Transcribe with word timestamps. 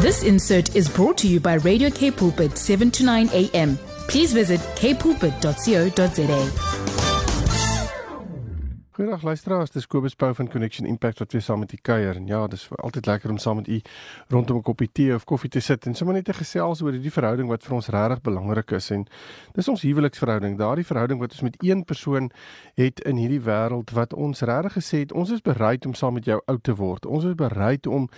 This 0.00 0.22
insert 0.22 0.76
is 0.76 0.88
brought 0.88 1.18
to 1.18 1.28
you 1.28 1.40
by 1.40 1.54
Radio 1.54 1.90
K 1.90 2.10
Pulpit 2.10 2.56
7 2.56 2.90
to 2.92 3.04
9 3.04 3.30
a.m. 3.32 3.78
Please 4.08 4.32
visit 4.32 4.60
kpulpit.co.za. 4.76 6.87
Goeiedag 8.98 9.22
luisteraars, 9.22 9.70
dis 9.70 9.84
Kobus 9.86 10.16
Pau 10.18 10.32
van 10.34 10.48
Connection 10.50 10.86
Impact 10.86 11.20
wat 11.22 11.32
weer 11.32 11.42
saam 11.42 11.60
met 11.62 11.72
u 11.72 11.76
kuier. 11.82 12.16
En 12.16 12.26
ja, 12.26 12.40
dis 12.50 12.64
altyd 12.74 13.06
lekker 13.06 13.30
om 13.30 13.36
saam 13.38 13.56
met 13.56 13.68
u 13.68 13.80
rondom 14.28 14.56
'n 14.56 14.62
koppie 14.62 14.88
tee 14.92 15.14
of 15.14 15.24
koffie 15.24 15.50
te 15.50 15.60
sit 15.60 15.86
en 15.86 15.94
sommer 15.94 16.14
net 16.16 16.24
te 16.24 16.32
gesels 16.32 16.82
oor 16.82 16.92
hierdie 16.92 17.12
verhouding 17.12 17.48
wat 17.48 17.62
vir 17.64 17.74
ons 17.74 17.88
regtig 17.88 18.20
belangrik 18.20 18.70
is 18.70 18.90
en 18.90 19.06
dis 19.52 19.68
ons 19.68 19.82
huweliksverhouding. 19.82 20.58
Daardie 20.58 20.86
verhouding 20.86 21.20
wat 21.20 21.30
ons 21.30 21.40
met 21.40 21.62
een 21.62 21.84
persoon 21.84 22.30
het 22.74 23.00
in 23.00 23.16
hierdie 23.16 23.40
wêreld 23.40 23.90
wat 23.90 24.14
ons 24.14 24.40
regtig 24.40 24.72
gesê 24.72 24.98
het, 24.98 25.12
ons 25.12 25.30
is 25.30 25.40
bereid 25.40 25.86
om 25.86 25.94
saam 25.94 26.14
met 26.14 26.24
jou 26.24 26.42
oud 26.44 26.62
te 26.62 26.74
word. 26.74 27.06
Ons 27.06 27.24
is 27.24 27.34
bereid 27.34 27.86
om 27.86 28.08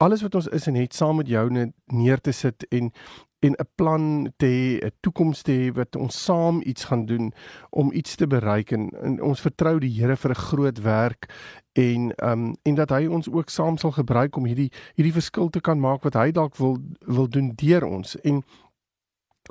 alles 0.00 0.22
wat 0.24 0.34
ons 0.34 0.48
is 0.56 0.66
en 0.66 0.78
het 0.80 0.94
saam 0.96 1.20
met 1.20 1.28
jou 1.28 1.46
neer 1.92 2.20
te 2.20 2.32
sit 2.32 2.66
en 2.70 2.92
en 3.40 3.52
'n 3.52 3.68
plan 3.74 4.32
te 4.36 4.46
hê, 4.46 4.86
'n 4.86 4.92
toekoms 5.00 5.42
te 5.42 5.52
hê 5.52 5.72
wat 5.72 5.96
ons 5.96 6.24
saam 6.24 6.60
iets 6.64 6.84
gaan 6.84 7.06
doen 7.06 7.32
om 7.70 7.92
iets 7.92 8.14
te 8.14 8.26
bereik 8.26 8.70
en, 8.70 8.90
en 9.02 9.22
ons 9.22 9.40
vertrou 9.40 9.78
die 9.78 10.00
Here 10.00 10.16
vir 10.16 10.30
'n 10.30 10.34
groot 10.34 10.78
werk 10.80 11.32
en 11.72 12.12
um 12.30 12.56
en 12.62 12.74
dat 12.74 12.90
hy 12.90 13.06
ons 13.06 13.28
ook 13.28 13.48
saam 13.48 13.76
sal 13.76 13.92
gebruik 13.92 14.36
om 14.36 14.44
hierdie 14.44 14.72
hierdie 14.94 15.12
verskil 15.12 15.48
te 15.48 15.60
kan 15.60 15.80
maak 15.80 16.02
wat 16.02 16.14
hy 16.14 16.30
dalk 16.30 16.56
wil 16.56 16.78
wil 17.06 17.28
doen 17.28 17.52
deur 17.54 17.84
ons. 17.84 18.16
En 18.20 18.42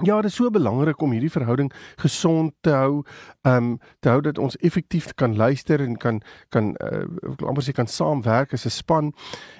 Ja, 0.03 0.21
dit 0.21 0.29
is 0.31 0.35
so 0.35 0.49
belangrik 0.49 1.01
om 1.01 1.11
hierdie 1.11 1.31
verhouding 1.31 1.71
gesond 1.99 2.53
te 2.61 2.69
hou, 2.69 3.03
ehm 3.41 3.55
um, 3.55 3.79
te 3.99 4.09
hou 4.09 4.21
dat 4.21 4.37
ons 4.37 4.57
effektief 4.57 5.13
kan 5.13 5.35
luister 5.35 5.81
en 5.83 5.97
kan 5.97 6.21
kan 6.49 6.75
uh, 6.83 7.03
amper 7.47 7.63
sê 7.63 7.73
kan 7.75 7.87
saamwerk 7.87 8.53
as 8.53 8.65
'n 8.65 8.69
span. 8.69 9.13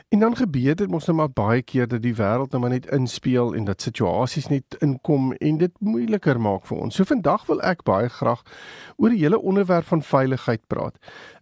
En 0.09 0.19
dan 0.19 0.35
gebeur 0.35 0.75
dit 0.75 0.89
mos 0.89 1.05
nou 1.05 1.17
maar 1.17 1.29
baie 1.29 1.61
keer 1.61 1.87
dat 1.87 2.01
die 2.01 2.15
wêreld 2.15 2.51
nou 2.51 2.61
maar 2.61 2.69
net 2.69 2.85
inspeel 2.85 3.53
en 3.53 3.65
dat 3.65 3.81
situasies 3.81 4.47
net 4.47 4.75
inkom 4.79 5.33
en 5.33 5.57
dit 5.57 5.71
moeiliker 5.79 6.39
maak 6.41 6.65
vir 6.65 6.77
ons. 6.77 6.95
So 6.95 7.03
vandag 7.03 7.45
wil 7.45 7.61
ek 7.61 7.83
baie 7.83 8.09
graag 8.09 8.41
oor 8.97 9.09
die 9.09 9.19
hele 9.19 9.41
onderwerp 9.41 9.85
van 9.85 10.01
veiligheid 10.01 10.61
praat. 10.67 10.97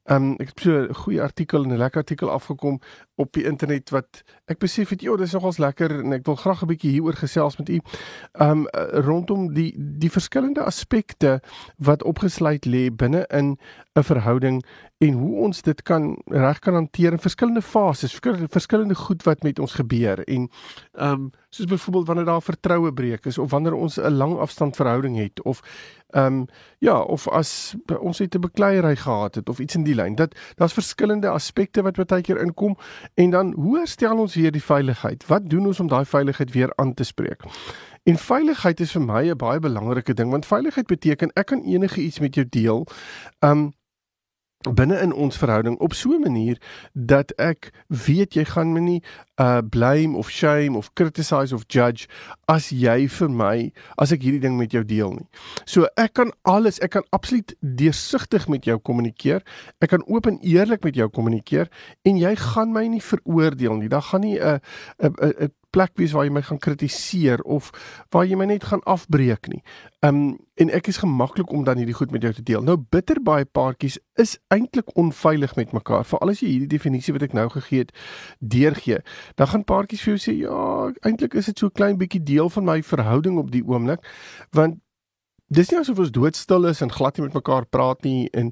Ehm 0.08 0.24
um, 0.24 0.36
ek 0.40 0.48
het 0.54 0.60
so 0.64 0.72
'n 0.72 0.94
goeie 0.94 1.22
artikel 1.22 1.64
en 1.64 1.70
'n 1.74 1.78
lekker 1.78 2.00
artikel 2.00 2.30
afgekom 2.32 2.80
op 3.16 3.34
die 3.34 3.44
internet 3.44 3.90
wat 3.90 4.24
ek 4.46 4.60
besef 4.60 4.90
het, 4.90 5.02
joh, 5.02 5.18
dis 5.18 5.32
nogals 5.32 5.58
lekker 5.58 5.92
en 5.92 6.14
ek 6.14 6.26
wil 6.26 6.36
graag 6.36 6.62
'n 6.64 6.68
bietjie 6.68 6.92
hieroor 6.92 7.14
gesels 7.14 7.58
met 7.58 7.70
u. 7.70 7.80
Ehm 8.32 8.50
um, 8.50 8.68
rondom 9.04 9.54
die 9.54 9.76
die 9.78 10.12
verskillende 10.12 10.64
aspekte 10.64 11.42
wat 11.78 12.04
opgesluit 12.04 12.66
lê 12.66 12.90
binne 12.96 13.26
in 13.28 13.58
'n 13.96 14.04
verhouding 14.04 14.64
en 14.98 15.14
hoe 15.14 15.36
ons 15.46 15.62
dit 15.62 15.82
kan 15.86 16.18
reg 16.26 16.60
kan 16.60 16.74
hanteer 16.74 17.12
in 17.12 17.22
verskillende 17.22 17.62
fases, 17.62 18.18
verskillende 18.50 18.96
goed 18.96 19.24
wat 19.24 19.44
met 19.44 19.60
ons 19.60 19.74
gebeur 19.74 20.24
en 20.24 20.50
ehm 20.94 21.12
um, 21.12 21.32
soos 21.50 21.66
byvoorbeeld 21.66 22.08
wanneer 22.08 22.26
daar 22.26 22.42
vertroue 22.42 22.94
breek 22.94 23.26
is 23.26 23.38
of 23.38 23.52
wanneer 23.52 23.74
ons 23.74 23.98
'n 23.98 24.18
lang 24.18 24.38
afstand 24.38 24.76
verhouding 24.76 25.18
het 25.18 25.42
of 25.42 25.62
ehm 26.10 26.26
um, 26.26 26.46
ja, 26.80 27.00
of 27.02 27.28
as 27.30 27.76
ons 28.00 28.18
het 28.18 28.36
'n 28.36 28.40
bekleierery 28.40 28.96
gehad 28.96 29.36
het 29.36 29.50
of 29.50 29.60
iets 29.60 29.76
in 29.76 29.84
die 29.84 29.96
lyn. 29.96 30.16
Dat 30.16 30.36
daar's 30.56 30.74
verskillende 30.74 31.30
aspekte 31.30 31.82
wat 31.82 32.08
baie 32.08 32.22
keer 32.22 32.42
inkom 32.42 32.78
en 33.14 33.30
dan 33.30 33.54
hoe 33.54 33.78
herstel 33.78 34.18
ons 34.18 34.36
weer 34.36 34.52
die 34.52 34.64
veiligheid? 34.64 35.28
Wat 35.28 35.50
doen 35.50 35.68
ons 35.68 35.80
om 35.80 35.88
daai 35.88 36.06
veiligheid 36.06 36.52
weer 36.52 36.72
aan 36.76 36.94
te 36.94 37.04
spreek? 37.04 37.44
En 38.04 38.18
veiligheid 38.18 38.80
is 38.80 38.92
vir 38.92 39.02
my 39.02 39.30
'n 39.30 39.38
baie 39.38 39.60
belangrike 39.60 40.14
ding 40.14 40.30
want 40.32 40.46
veiligheid 40.46 40.88
beteken 40.88 41.32
ek 41.34 41.46
kan 41.46 41.62
enige 41.64 42.02
iets 42.02 42.20
met 42.20 42.36
jou 42.36 42.46
deel. 42.50 42.88
Um 43.40 43.74
binne 44.74 45.00
in 45.02 45.14
ons 45.14 45.38
verhouding 45.38 45.78
op 45.80 45.94
so 45.94 46.10
'n 46.10 46.22
manier 46.22 46.58
dat 46.94 47.32
ek 47.38 47.72
weet 47.88 48.34
jy 48.34 48.44
gaan 48.46 48.74
my 48.74 48.80
nie 48.80 49.02
uh 49.38 49.62
blame 49.62 50.18
of 50.18 50.30
shame 50.30 50.78
of 50.78 50.94
criticize 50.94 51.54
of 51.54 51.64
judge 51.68 52.08
as 52.48 52.70
jy 52.70 53.08
vir 53.08 53.30
my 53.30 53.72
as 53.98 54.12
ek 54.12 54.22
hierdie 54.22 54.42
ding 54.42 54.58
met 54.58 54.72
jou 54.72 54.84
deel 54.84 55.12
nie. 55.12 55.28
So 55.66 55.88
ek 55.98 56.14
kan 56.14 56.32
alles, 56.42 56.80
ek 56.80 56.92
kan 56.92 57.04
absoluut 57.12 57.56
deursigtig 57.62 58.48
met 58.48 58.66
jou 58.66 58.80
kommunikeer. 58.80 59.44
Ek 59.80 59.90
kan 59.90 60.04
oop 60.08 60.28
en 60.28 60.40
eerlik 60.42 60.84
met 60.84 60.96
jou 60.96 61.10
kommunikeer 61.10 61.70
en 62.04 62.18
jy 62.18 62.36
gaan 62.36 62.74
my 62.74 62.88
nie 62.88 63.02
veroordeel 63.02 63.78
nie. 63.78 63.90
Daar 63.90 64.02
gaan 64.02 64.22
nie 64.22 64.40
'n 64.40 64.60
'n 65.00 65.14
'n 65.22 65.52
plek 65.76 65.94
wees 66.00 66.14
waar 66.16 66.26
jy 66.28 66.34
my 66.34 66.44
gaan 66.46 66.60
kritiseer 66.64 67.42
of 67.44 67.70
waar 68.14 68.26
jy 68.28 68.38
my 68.40 68.48
net 68.50 68.68
gaan 68.70 68.84
afbreek 68.90 69.50
nie. 69.52 69.62
Um 70.06 70.38
en 70.58 70.72
ek 70.74 70.90
is 70.90 70.98
gemaklik 71.04 71.52
om 71.54 71.68
dan 71.68 71.78
hierdie 71.78 71.96
goed 71.98 72.12
met 72.12 72.24
jou 72.26 72.32
te 72.34 72.44
deel. 72.46 72.64
Nou 72.66 72.78
bitterbaai 72.78 73.46
paartjies 73.46 74.00
is 74.18 74.38
eintlik 74.54 74.90
onveilig 74.98 75.54
met 75.60 75.76
mekaar. 75.76 76.08
Veral 76.08 76.34
as 76.34 76.42
jy 76.42 76.56
hierdie 76.56 76.72
definisie 76.72 77.14
wat 77.14 77.28
ek 77.28 77.38
nou 77.38 77.46
gegee 77.54 77.86
het 77.86 77.94
deurgee, 78.40 79.04
dan 79.38 79.52
gaan 79.54 79.68
paartjies 79.70 80.02
vir 80.06 80.16
jou 80.16 80.24
sê 80.24 80.36
ja, 80.42 80.64
eintlik 81.06 81.38
is 81.38 81.52
dit 81.52 81.62
so 81.62 81.70
klein 81.70 82.00
bietjie 82.02 82.24
deel 82.24 82.50
van 82.50 82.66
my 82.66 82.82
verhouding 82.82 83.38
op 83.38 83.54
die 83.54 83.66
oomblik 83.66 84.06
want 84.58 84.82
Dis 85.48 85.70
nie 85.72 85.78
asof 85.80 86.02
ons 86.04 86.12
doodstil 86.12 86.68
is 86.68 86.82
en 86.84 86.92
glad 86.92 87.16
nie 87.16 87.24
met 87.24 87.38
mekaar 87.38 87.64
praat 87.72 88.02
nie 88.04 88.28
en 88.36 88.50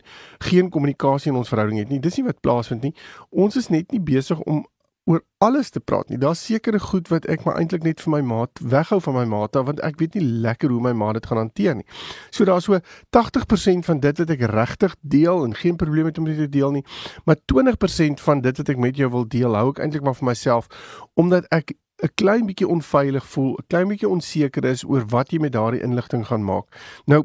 geen 0.47 0.70
kommunikasie 0.72 1.28
in 1.34 1.36
ons 1.36 1.50
verhouding 1.52 1.82
het 1.82 1.90
nie. 1.92 2.00
Dis 2.00 2.16
nie 2.16 2.24
wat 2.24 2.40
plaasvind 2.40 2.88
nie. 2.88 2.94
Ons 3.36 3.58
is 3.59 3.68
net 3.68 3.92
nie 3.92 4.00
besig 4.00 4.40
om 4.47 4.64
oor 5.06 5.22
alles 5.38 5.70
te 5.70 5.80
praat 5.80 6.10
nie. 6.10 6.18
Daar's 6.18 6.42
sekere 6.46 6.80
goed 6.82 7.10
wat 7.14 7.28
ek 7.30 7.46
maar 7.46 7.60
eintlik 7.60 7.84
net 7.86 8.02
vir 8.02 8.12
my 8.16 8.22
maat 8.26 8.62
weghou 8.62 8.98
van 9.06 9.18
my 9.20 9.26
maat 9.30 9.58
want 9.68 9.82
ek 9.86 10.00
weet 10.02 10.18
nie 10.18 10.26
lekker 10.46 10.74
hoe 10.74 10.82
my 10.82 10.96
maat 10.98 11.20
dit 11.20 11.30
gaan 11.30 11.44
hanteer 11.44 11.78
nie. 11.78 11.86
So 12.34 12.46
daar's 12.50 12.66
so 12.66 12.80
80% 13.14 13.86
van 13.86 14.02
dit 14.02 14.22
wat 14.24 14.34
ek 14.34 14.46
regtig 14.50 14.98
deel 15.02 15.46
en 15.46 15.54
geen 15.54 15.78
probleem 15.78 16.10
het 16.10 16.18
om 16.18 16.26
dit 16.26 16.38
te 16.42 16.50
deel 16.50 16.80
nie. 16.80 16.86
Maar 17.26 17.38
20% 17.54 18.22
van 18.28 18.42
dit 18.42 18.58
wat 18.58 18.70
ek 18.74 18.82
met 18.82 18.98
jou 18.98 19.12
wil 19.14 19.28
deel, 19.30 19.54
hou 19.54 19.70
ek 19.76 19.84
eintlik 19.86 20.06
maar 20.06 20.18
vir 20.18 20.32
myself 20.34 20.70
omdat 21.14 21.46
ek 21.54 21.78
'n 22.04 22.12
klein 22.16 22.46
bietjie 22.46 22.68
onveilig 22.68 23.26
voel, 23.26 23.54
'n 23.56 23.68
klein 23.68 23.88
bietjie 23.88 24.10
onseker 24.10 24.66
is 24.66 24.84
oor 24.84 25.06
wat 25.08 25.32
jy 25.32 25.40
met 25.40 25.54
daardie 25.54 25.82
inligting 25.82 26.26
gaan 26.28 26.44
maak. 26.44 26.66
Nou 27.06 27.24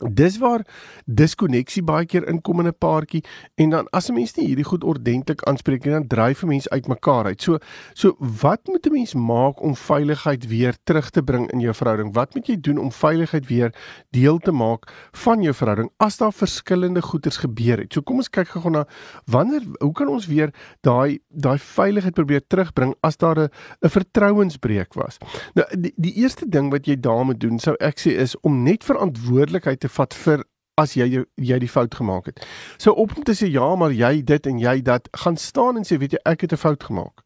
Dis 0.00 0.38
waar 0.40 0.62
diskonneksie 1.04 1.82
baie 1.84 2.06
keer 2.08 2.24
inkom 2.24 2.62
in 2.62 2.66
'n 2.66 2.78
paartjie 2.80 3.20
en 3.60 3.70
dan 3.70 3.86
as 3.92 4.08
'n 4.08 4.14
mens 4.14 4.34
nie 4.36 4.46
hierdie 4.46 4.64
goed 4.64 4.84
ordentlik 4.84 5.42
aanspreek 5.42 5.84
nie, 5.84 5.92
dan 5.92 6.06
dryf 6.06 6.42
'n 6.42 6.48
mens 6.48 6.68
uitmekaar 6.68 7.26
uit. 7.26 7.42
So 7.42 7.58
so 7.92 8.16
wat 8.18 8.60
moet 8.66 8.86
'n 8.86 8.92
mens 8.92 9.14
maak 9.14 9.60
om 9.60 9.76
veiligheid 9.76 10.48
weer 10.48 10.74
terug 10.84 11.10
te 11.10 11.22
bring 11.22 11.52
in 11.52 11.60
jou 11.60 11.74
verhouding? 11.74 12.14
Wat 12.14 12.34
moet 12.34 12.46
jy 12.46 12.56
doen 12.60 12.78
om 12.78 12.90
veiligheid 12.92 13.46
weer 13.46 13.74
deel 14.10 14.38
te 14.38 14.52
maak 14.52 14.90
van 15.12 15.42
jou 15.42 15.54
verhouding 15.54 15.90
as 15.98 16.16
daar 16.16 16.32
verskillende 16.32 17.02
goeters 17.02 17.36
gebeur 17.36 17.78
het? 17.78 17.92
So 17.92 18.00
kom 18.00 18.16
ons 18.16 18.30
kyk 18.30 18.48
gou 18.48 18.70
na 18.70 18.86
wanneer 19.26 19.62
hoe 19.78 19.92
kan 19.92 20.08
ons 20.08 20.26
weer 20.26 20.54
daai 20.80 21.20
daai 21.28 21.58
veiligheid 21.58 22.14
probeer 22.14 22.40
terugbring 22.46 22.94
as 23.02 23.16
daar 23.16 23.38
'n 23.38 23.48
'n 23.82 23.88
vertrouensbreuk 23.88 24.94
was? 24.94 25.18
Nou 25.54 25.66
die, 25.78 25.92
die 25.96 26.14
eerste 26.14 26.48
ding 26.48 26.70
wat 26.70 26.86
jy 26.86 26.96
daarmee 26.96 27.36
doen, 27.36 27.58
sou 27.58 27.74
ek 27.78 27.98
sê 27.98 28.16
is 28.16 28.40
om 28.40 28.62
net 28.62 28.84
verantwoordelikheid 28.84 29.82
te 29.82 29.88
vat 29.96 30.14
vir 30.14 30.44
as 30.80 30.94
jy 30.96 31.24
jy 31.36 31.58
die 31.60 31.68
fout 31.68 31.94
gemaak 31.94 32.30
het. 32.30 32.46
So 32.78 32.92
op 32.92 33.16
om 33.16 33.26
te 33.28 33.36
sê 33.36 33.50
ja, 33.52 33.74
maar 33.76 33.92
jy 33.92 34.22
dit 34.24 34.46
en 34.48 34.58
jy 34.58 34.80
dat 34.82 35.08
gaan 35.24 35.36
staan 35.36 35.76
en 35.80 35.84
sê 35.88 36.00
weet 36.00 36.16
jy 36.16 36.22
ek 36.24 36.46
het 36.46 36.52
'n 36.52 36.64
fout 36.64 36.84
gemaak. 36.84 37.24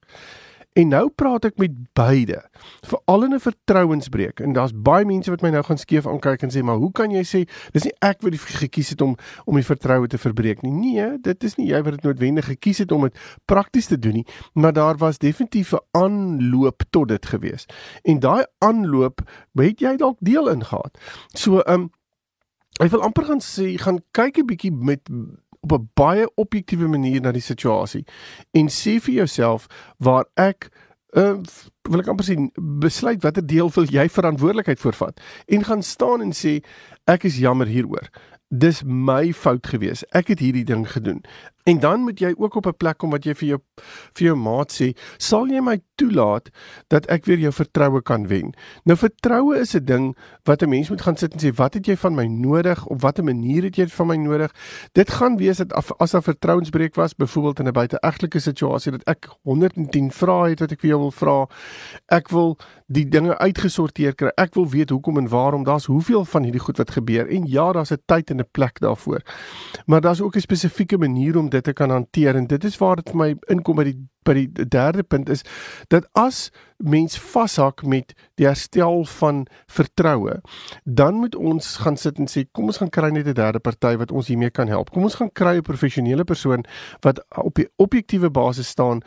En 0.77 0.91
nou 0.93 1.07
praat 1.09 1.47
ek 1.49 1.57
met 1.57 1.73
beide. 1.97 2.43
Veral 2.85 3.25
in 3.25 3.35
'n 3.35 3.41
vertrouensbreuk 3.41 4.41
en 4.41 4.53
daar's 4.53 4.73
baie 4.75 5.05
mense 5.05 5.31
wat 5.31 5.41
my 5.41 5.51
nou 5.51 5.63
gaan 5.65 5.79
skeef 5.79 6.07
aankyk 6.07 6.43
en 6.43 6.51
sê 6.51 6.63
maar 6.63 6.77
hoe 6.77 6.93
kan 6.93 7.11
jy 7.11 7.23
sê 7.25 7.49
dis 7.73 7.85
nie 7.85 7.95
ek 8.01 8.21
wat 8.21 8.31
die 8.31 8.41
gekies 8.41 8.89
het 8.89 9.01
om 9.01 9.17
om 9.45 9.55
die 9.55 9.65
vertroue 9.65 10.07
te 10.07 10.19
verbreek 10.19 10.63
nie. 10.63 10.73
Nee, 10.73 11.19
dit 11.21 11.45
is 11.45 11.57
nie 11.57 11.69
jy 11.69 11.83
wat 11.83 11.93
dit 11.93 12.03
noodwendig 12.03 12.45
gekies 12.45 12.79
het 12.79 12.93
om 12.93 13.03
dit 13.03 13.19
prakties 13.45 13.87
te 13.87 13.99
doen 13.99 14.13
nie, 14.13 14.27
maar 14.53 14.73
daar 14.73 14.97
was 14.97 15.19
definitief 15.19 15.73
'n 15.73 15.81
aanloop 15.91 16.83
tot 16.91 17.09
dit 17.09 17.27
gewees. 17.27 17.67
En 18.03 18.19
daai 18.19 18.45
aanloop 18.59 19.21
het 19.55 19.81
jy 19.81 19.97
dalk 19.97 20.17
deel 20.21 20.49
in 20.49 20.65
gehad. 20.65 20.99
So 21.33 21.61
ehm 21.61 21.81
um, 21.81 21.91
Ek 22.77 22.91
wil 22.93 23.03
amper 23.07 23.25
gaan 23.25 23.41
sê 23.41 23.75
gaan 23.81 24.03
kyk 24.13 24.39
'n 24.39 24.47
bietjie 24.47 24.73
met 24.73 25.01
op 25.61 25.73
'n 25.73 25.89
baie 25.95 26.27
objektiewe 26.35 26.89
manier 26.89 27.21
na 27.21 27.33
die 27.33 27.41
situasie 27.41 28.05
en 28.53 28.69
sê 28.69 29.01
vir 29.01 29.15
jouself 29.15 29.67
waar 29.99 30.27
ek 30.37 30.69
uh, 31.17 31.41
wil 31.89 32.01
ek 32.01 32.09
amper 32.13 32.27
sê 32.27 32.37
besluit 32.55 33.23
watter 33.23 33.47
deel 33.47 33.71
wil 33.71 33.89
jy 33.89 34.09
verantwoordelikheid 34.09 34.81
vir 34.81 34.93
vat 34.93 35.21
en 35.47 35.65
gaan 35.65 35.83
staan 35.83 36.21
en 36.21 36.33
sê 36.33 36.61
ek 37.07 37.25
is 37.25 37.39
jammer 37.39 37.67
hieroor. 37.67 38.11
Dis 38.51 38.83
my 38.85 39.33
fout 39.33 39.67
gewees. 39.67 40.05
Ek 40.15 40.29
het 40.29 40.39
hierdie 40.39 40.65
ding 40.65 40.87
gedoen. 40.87 41.25
En 41.67 41.79
dan 41.79 42.01
moet 42.01 42.19
jy 42.19 42.35
ook 42.39 42.55
op 42.55 42.67
'n 42.67 42.77
plek 42.77 42.99
kom 42.99 43.11
wat 43.11 43.25
jy 43.25 43.35
vir 43.35 43.49
jou 43.49 43.61
vir 44.13 44.27
jou 44.27 44.37
maat 44.37 44.73
sê, 44.73 44.95
sal 45.19 45.47
jy 45.47 45.61
my 45.61 45.81
toelaat 45.95 46.49
dat 46.89 47.07
ek 47.07 47.25
weer 47.25 47.39
jou 47.39 47.53
vertroue 47.53 48.03
kan 48.03 48.27
wen? 48.27 48.55
Nou 48.85 48.97
vertroue 48.97 49.59
is 49.59 49.75
'n 49.75 49.85
ding 49.85 50.17
wat 50.45 50.63
'n 50.63 50.69
mens 50.69 50.91
moet 50.91 51.03
gaan 51.03 51.17
sit 51.17 51.33
en 51.33 51.41
sê, 51.41 51.55
wat 51.55 51.75
het 51.75 51.87
jy 51.87 51.97
van 51.97 52.15
my 52.15 52.27
nodig? 52.27 52.87
Op 52.87 53.01
watter 53.01 53.25
manier 53.25 53.63
het 53.63 53.77
jy 53.77 53.89
van 53.89 54.07
my 54.07 54.17
nodig? 54.17 54.53
Dit 54.93 55.11
gaan 55.11 55.37
wees 55.37 55.57
dat 55.57 55.73
as 55.99 56.11
daar 56.11 56.23
vertrouensbreuk 56.23 56.95
was, 56.95 57.15
byvoorbeeld 57.15 57.59
in 57.59 57.67
'n 57.67 57.73
buiteegtelike 57.73 58.39
situasie 58.39 58.93
dat 58.93 59.05
ek 59.05 59.29
110 59.43 60.11
vrae 60.11 60.51
het 60.51 60.61
wat 60.61 60.73
ek 60.73 60.81
vir 60.81 60.89
jou 60.91 61.01
wil 61.01 61.11
vra. 61.11 61.49
Ek 62.07 62.29
wil 62.29 62.59
die 62.87 63.09
dinge 63.09 63.39
uitgesorteer 63.39 64.15
kry. 64.15 64.31
Ek 64.37 64.55
wil 64.55 64.69
weet 64.69 64.91
hoekom 64.91 65.19
en 65.19 65.29
waarom. 65.29 65.65
Daar's 65.65 65.85
hoeveel 65.85 66.25
van 66.25 66.43
hierdie 66.43 66.61
goed 66.61 66.77
wat 66.77 66.91
gebeur 66.91 67.29
en 67.29 67.47
ja, 67.47 67.73
daar's 67.73 67.91
'n 67.91 68.03
tyd 68.07 68.31
en 68.31 68.39
'n 68.39 68.49
plek 68.53 68.81
daarvoor. 68.81 69.21
Maar 69.87 70.01
daar's 70.01 70.21
ook 70.21 70.37
'n 70.37 70.41
spesifieke 70.41 70.99
manier 70.99 71.37
om 71.37 71.49
dit 71.57 71.65
te 71.65 71.77
kan 71.77 71.93
hanteer 71.95 72.37
en 72.37 72.47
dit 72.51 72.69
is 72.69 72.79
waar 72.83 73.01
dit 73.01 73.13
vir 73.13 73.23
my 73.23 73.31
inkom 73.53 73.81
by 73.81 73.89
die 73.91 73.99
by 74.27 74.35
die 74.35 74.67
derde 74.67 75.05
punt 75.07 75.31
is 75.31 75.45
dat 75.93 76.09
as 76.19 76.49
mens 76.77 77.17
vashak 77.33 77.85
met 77.87 78.13
die 78.37 78.47
herstel 78.49 79.05
van 79.17 79.45
vertroue, 79.73 80.41
dan 80.85 81.21
moet 81.23 81.37
ons 81.39 81.77
gaan 81.85 81.97
sit 82.01 82.19
en 82.21 82.29
sê 82.31 82.45
kom 82.53 82.69
ons 82.73 82.81
gaan 82.83 82.93
kry 82.93 83.11
net 83.15 83.29
'n 83.29 83.39
derde 83.39 83.61
party 83.61 83.97
wat 83.97 84.13
ons 84.13 84.29
hiermee 84.29 84.51
kan 84.51 84.69
help. 84.69 84.91
Kom 84.91 85.03
ons 85.03 85.15
gaan 85.15 85.33
kry 85.33 85.57
'n 85.57 85.63
professionele 85.63 86.25
persoon 86.25 86.65
wat 87.03 87.25
op 87.37 87.55
die 87.55 87.69
objektiewe 87.77 88.31
basis 88.31 88.69
staan 88.69 89.03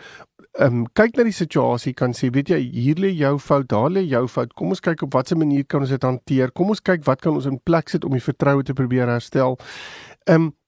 Ehm 0.57 0.75
um, 0.75 0.85
kyk 0.93 1.15
na 1.15 1.23
die 1.23 1.35
situasie 1.35 1.93
kan 1.93 2.11
sê 2.17 2.29
weet 2.33 2.49
jy 2.49 2.57
hier 2.73 2.95
lê 2.95 3.11
jou 3.13 3.37
fout 3.39 3.67
daar 3.69 3.89
lê 3.89 4.01
jou 4.09 4.25
fout 4.27 4.53
kom 4.53 4.69
ons 4.69 4.81
kyk 4.81 5.03
op 5.05 5.13
watter 5.13 5.37
manier 5.37 5.63
kan 5.63 5.81
ons 5.85 5.89
dit 5.89 6.03
hanteer 6.03 6.51
kom 6.51 6.69
ons 6.69 6.81
kyk 6.81 7.05
wat 7.05 7.21
kan 7.21 7.33
ons 7.33 7.45
in 7.45 7.59
plek 7.63 7.89
sit 7.89 8.03
om 8.03 8.11
die 8.11 8.23
vertroue 8.23 8.63
te 8.63 8.73
probeer 8.73 9.07
herstel. 9.07 9.59
Ehm 10.25 10.49
um, 10.49 10.58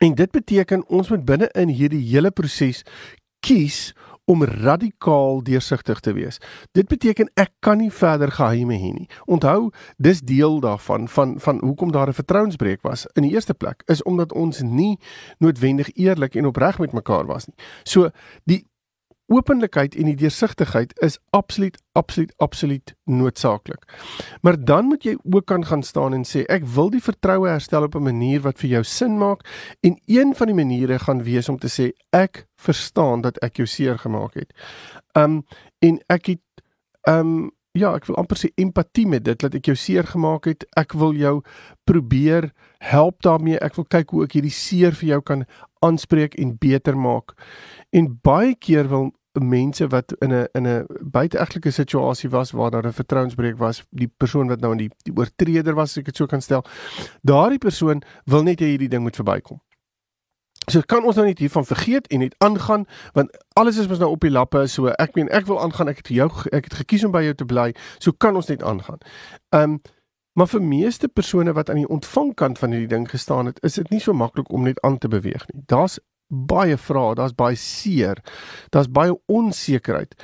en 0.00 0.14
dit 0.14 0.30
beteken 0.30 0.88
ons 0.88 1.08
moet 1.08 1.24
binne 1.24 1.48
in 1.54 1.68
hierdie 1.68 2.02
hele 2.08 2.30
proses 2.30 2.82
kies 3.44 3.92
om 4.24 4.44
radikaal 4.44 5.42
deursigtig 5.44 6.00
te 6.00 6.12
wees. 6.16 6.40
Dit 6.72 6.88
beteken 6.88 7.28
ek 7.40 7.52
kan 7.64 7.78
nie 7.78 7.90
verder 7.92 8.32
geheime 8.32 8.78
hê 8.80 8.92
nie. 8.94 9.08
Onthou, 9.28 9.70
dis 10.00 10.22
deel 10.24 10.60
daarvan 10.64 11.08
van 11.08 11.36
van 11.44 11.60
hoekom 11.60 11.92
daar 11.92 12.08
'n 12.08 12.20
vertrouensbreuk 12.20 12.82
was. 12.82 13.06
In 13.14 13.22
die 13.22 13.32
eerste 13.32 13.54
plek 13.54 13.82
is 13.86 14.02
omdat 14.02 14.32
ons 14.32 14.60
nie 14.62 14.98
noodwendig 15.38 15.90
eerlik 15.94 16.34
en 16.34 16.46
opreg 16.46 16.78
met 16.78 16.92
mekaar 16.92 17.26
was 17.26 17.46
nie. 17.46 17.56
So 17.84 18.10
die 18.44 18.66
openlikheid 19.26 19.94
en 19.94 20.08
die 20.10 20.16
deursigtigheid 20.16 20.92
is 21.02 21.18
absoluut 21.30 21.78
absoluut 21.92 22.32
absoluut 22.36 22.94
noodsaaklik. 23.04 23.84
Maar 24.42 24.64
dan 24.64 24.84
moet 24.84 25.04
jy 25.04 25.16
ook 25.22 25.46
kan 25.46 25.64
gaan 25.66 25.82
staan 25.82 26.14
en 26.14 26.24
sê 26.28 26.44
ek 26.50 26.66
wil 26.74 26.90
die 26.90 27.02
vertroue 27.02 27.48
herstel 27.48 27.86
op 27.86 27.94
'n 27.94 28.02
manier 28.02 28.40
wat 28.40 28.58
vir 28.58 28.70
jou 28.70 28.84
sin 28.84 29.18
maak 29.18 29.46
en 29.80 29.98
een 30.06 30.34
van 30.34 30.46
die 30.46 30.56
maniere 30.56 30.98
gaan 30.98 31.22
wees 31.22 31.48
om 31.48 31.58
te 31.58 31.68
sê 31.68 31.92
ek 32.10 32.46
verstaan 32.56 33.20
dat 33.20 33.38
ek 33.38 33.56
jou 33.56 33.66
seer 33.66 33.98
gemaak 33.98 34.34
het. 34.34 34.52
Um 35.14 35.46
en 35.78 36.00
ek 36.08 36.26
het 36.26 36.42
um 37.08 37.50
ja, 37.74 37.90
ek 37.98 38.06
wil 38.06 38.18
amper 38.20 38.38
sê 38.38 38.50
empatie 38.60 39.06
met 39.10 39.24
dit 39.26 39.40
dat 39.40 39.54
ek 39.58 39.66
jou 39.70 39.74
seer 39.78 40.06
gemaak 40.06 40.46
het. 40.46 40.64
Ek 40.78 40.94
wil 40.98 41.16
jou 41.18 41.40
probeer 41.88 42.52
help 42.84 43.22
daarmee. 43.26 43.58
Ek 43.58 43.74
wil 43.78 43.88
kyk 43.90 44.14
hoe 44.14 44.24
ek 44.28 44.38
hierdie 44.38 44.54
seer 44.54 44.94
vir 44.94 45.16
jou 45.16 45.20
kan 45.32 45.44
aanspreek 45.84 46.38
en 46.40 46.54
beter 46.60 46.96
maak. 46.96 47.34
En 47.92 48.12
baie 48.22 48.54
keer 48.54 48.88
wil 48.92 49.10
mense 49.34 49.86
wat 49.90 50.14
in 50.22 50.32
'n 50.32 50.46
in 50.54 50.66
'n 50.66 50.86
buiteegtelike 51.10 51.70
situasie 51.70 52.30
was 52.30 52.52
waar 52.52 52.70
daar 52.70 52.86
'n 52.86 52.92
vertrouensbreuk 52.92 53.58
was, 53.58 53.82
die 53.90 54.08
persoon 54.08 54.48
wat 54.48 54.60
nou 54.60 54.72
in 54.72 54.78
die 54.78 54.90
die 55.02 55.16
oortreder 55.16 55.74
was, 55.74 55.90
as 55.90 55.98
ek 55.98 56.04
dit 56.04 56.16
so 56.16 56.26
kan 56.26 56.40
stel, 56.40 56.64
daardie 57.22 57.58
persoon 57.58 58.02
wil 58.26 58.42
net 58.42 58.60
hê 58.60 58.66
hierdie 58.66 58.88
ding 58.88 59.02
moet 59.02 59.16
verbykom. 59.16 59.60
So 60.70 60.80
kan 60.86 61.04
ons 61.04 61.16
nou 61.16 61.26
net 61.26 61.38
hiervan 61.38 61.66
vergeet 61.66 62.06
en 62.06 62.22
net 62.24 62.34
aangaan 62.38 62.86
want 63.12 63.34
alles 63.60 63.78
is 63.78 63.88
mos 63.88 64.00
nou 64.00 64.10
op 64.14 64.24
die 64.24 64.32
lappe 64.32 64.66
so 64.70 64.92
ek 64.98 65.14
meen 65.18 65.28
ek 65.28 65.46
wil 65.50 65.60
aangaan 65.60 65.92
ek 65.92 66.00
het 66.02 66.14
jou 66.14 66.30
ek 66.52 66.70
het 66.70 66.78
gekies 66.84 67.04
om 67.04 67.12
by 67.12 67.24
jou 67.26 67.34
te 67.34 67.48
bly 67.48 67.72
so 67.98 68.12
kan 68.12 68.36
ons 68.36 68.48
net 68.52 68.62
aangaan. 68.62 69.02
Um 69.52 69.80
maar 70.34 70.48
vir 70.50 70.64
meeste 70.66 71.06
persone 71.06 71.52
wat 71.54 71.68
aan 71.70 71.78
die 71.78 71.90
ontvangkant 71.94 72.58
van 72.58 72.72
hierdie 72.74 72.90
ding 72.90 73.04
gestaan 73.10 73.46
het 73.46 73.60
is 73.62 73.78
dit 73.78 73.92
nie 73.94 74.00
so 74.02 74.12
maklik 74.12 74.50
om 74.50 74.64
net 74.66 74.80
aan 74.82 74.98
te 74.98 75.08
beweeg 75.08 75.44
nie. 75.52 75.62
Daar's 75.70 76.00
baie 76.28 76.76
vrae, 76.80 77.14
daar's 77.14 77.34
baie 77.36 77.56
seer. 77.56 78.18
Daar's 78.70 78.90
baie 78.90 79.14
onsekerheid. 79.26 80.14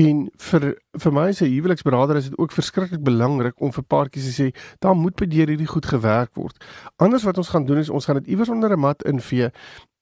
En 0.00 0.28
vir 0.50 0.74
vir 0.98 1.12
my 1.12 1.28
as 1.28 1.42
'n 1.42 1.52
huweliksberader 1.52 2.16
is 2.16 2.30
dit 2.30 2.38
ook 2.38 2.52
verskriklik 2.52 3.02
belangrik 3.02 3.60
om 3.60 3.72
vir 3.72 3.84
paartjies 3.84 4.24
te 4.24 4.42
sê, 4.42 4.56
daar 4.80 4.96
moet 4.96 5.14
by 5.14 5.26
deur 5.26 5.46
hierdie 5.46 5.66
goed 5.66 5.86
gewerk 5.86 6.34
word. 6.34 6.64
Anders 6.96 7.22
wat 7.22 7.38
ons 7.38 7.48
gaan 7.48 7.66
doen 7.66 7.78
is 7.78 7.90
ons 7.90 8.04
gaan 8.04 8.16
dit 8.16 8.26
iewers 8.26 8.48
onder 8.48 8.72
'n 8.72 8.80
mat 8.80 9.02
invee 9.02 9.50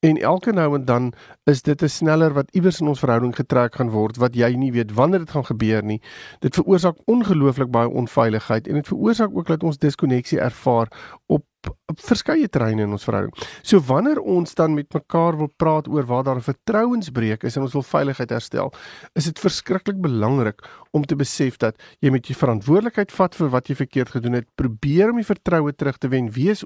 En 0.00 0.16
elke 0.16 0.52
nou 0.52 0.74
en 0.74 0.84
dan 0.84 1.12
is 1.44 1.62
dit 1.62 1.82
'n 1.82 1.88
sneller 1.88 2.32
wat 2.32 2.50
iewers 2.54 2.80
in 2.80 2.86
ons 2.86 2.98
verhouding 2.98 3.34
getrek 3.36 3.74
gaan 3.74 3.90
word 3.90 4.16
wat 4.16 4.34
jy 4.34 4.54
nie 4.54 4.72
weet 4.72 4.92
wanneer 4.92 5.18
dit 5.18 5.30
gaan 5.30 5.44
gebeur 5.44 5.82
nie. 5.82 6.02
Dit 6.38 6.54
veroorsaak 6.54 6.96
ongelooflik 7.04 7.70
baie 7.70 7.88
onveiligheid 7.88 8.68
en 8.68 8.74
dit 8.74 8.86
veroorsaak 8.86 9.36
ook 9.36 9.46
dat 9.46 9.62
ons 9.62 9.78
diskonneksie 9.78 10.38
ervaar 10.38 10.88
op 11.26 11.44
op 11.66 12.00
verskeie 12.04 12.48
terreine 12.48 12.84
in 12.86 12.92
ons 12.94 13.06
verhouding. 13.06 13.32
So 13.66 13.80
wanneer 13.88 14.20
ons 14.20 14.54
dan 14.54 14.74
met 14.76 14.92
mekaar 14.94 15.36
wil 15.40 15.50
praat 15.56 15.88
oor 15.90 16.06
waar 16.06 16.24
daar 16.24 16.38
'n 16.38 16.50
vertrouensbreuk 16.50 17.42
is 17.42 17.56
en 17.56 17.62
ons 17.62 17.72
wil 17.72 17.82
veiligheid 17.82 18.30
herstel, 18.30 18.72
is 19.14 19.24
dit 19.24 19.38
verskriklik 19.38 20.00
belangrik 20.00 20.62
om 20.92 21.04
te 21.04 21.16
besef 21.16 21.56
dat 21.56 21.76
jy 22.00 22.10
met 22.10 22.26
jy 22.26 22.34
verantwoordelikheid 22.34 23.12
vat 23.12 23.34
vir 23.34 23.48
wat 23.48 23.68
jy 23.68 23.74
verkeerd 23.74 24.08
gedoen 24.08 24.32
het, 24.32 24.46
probeer 24.54 25.10
om 25.10 25.16
die 25.16 25.24
vertroue 25.24 25.72
terug 25.72 25.98
te 25.98 26.08
wen, 26.08 26.30
wees 26.30 26.64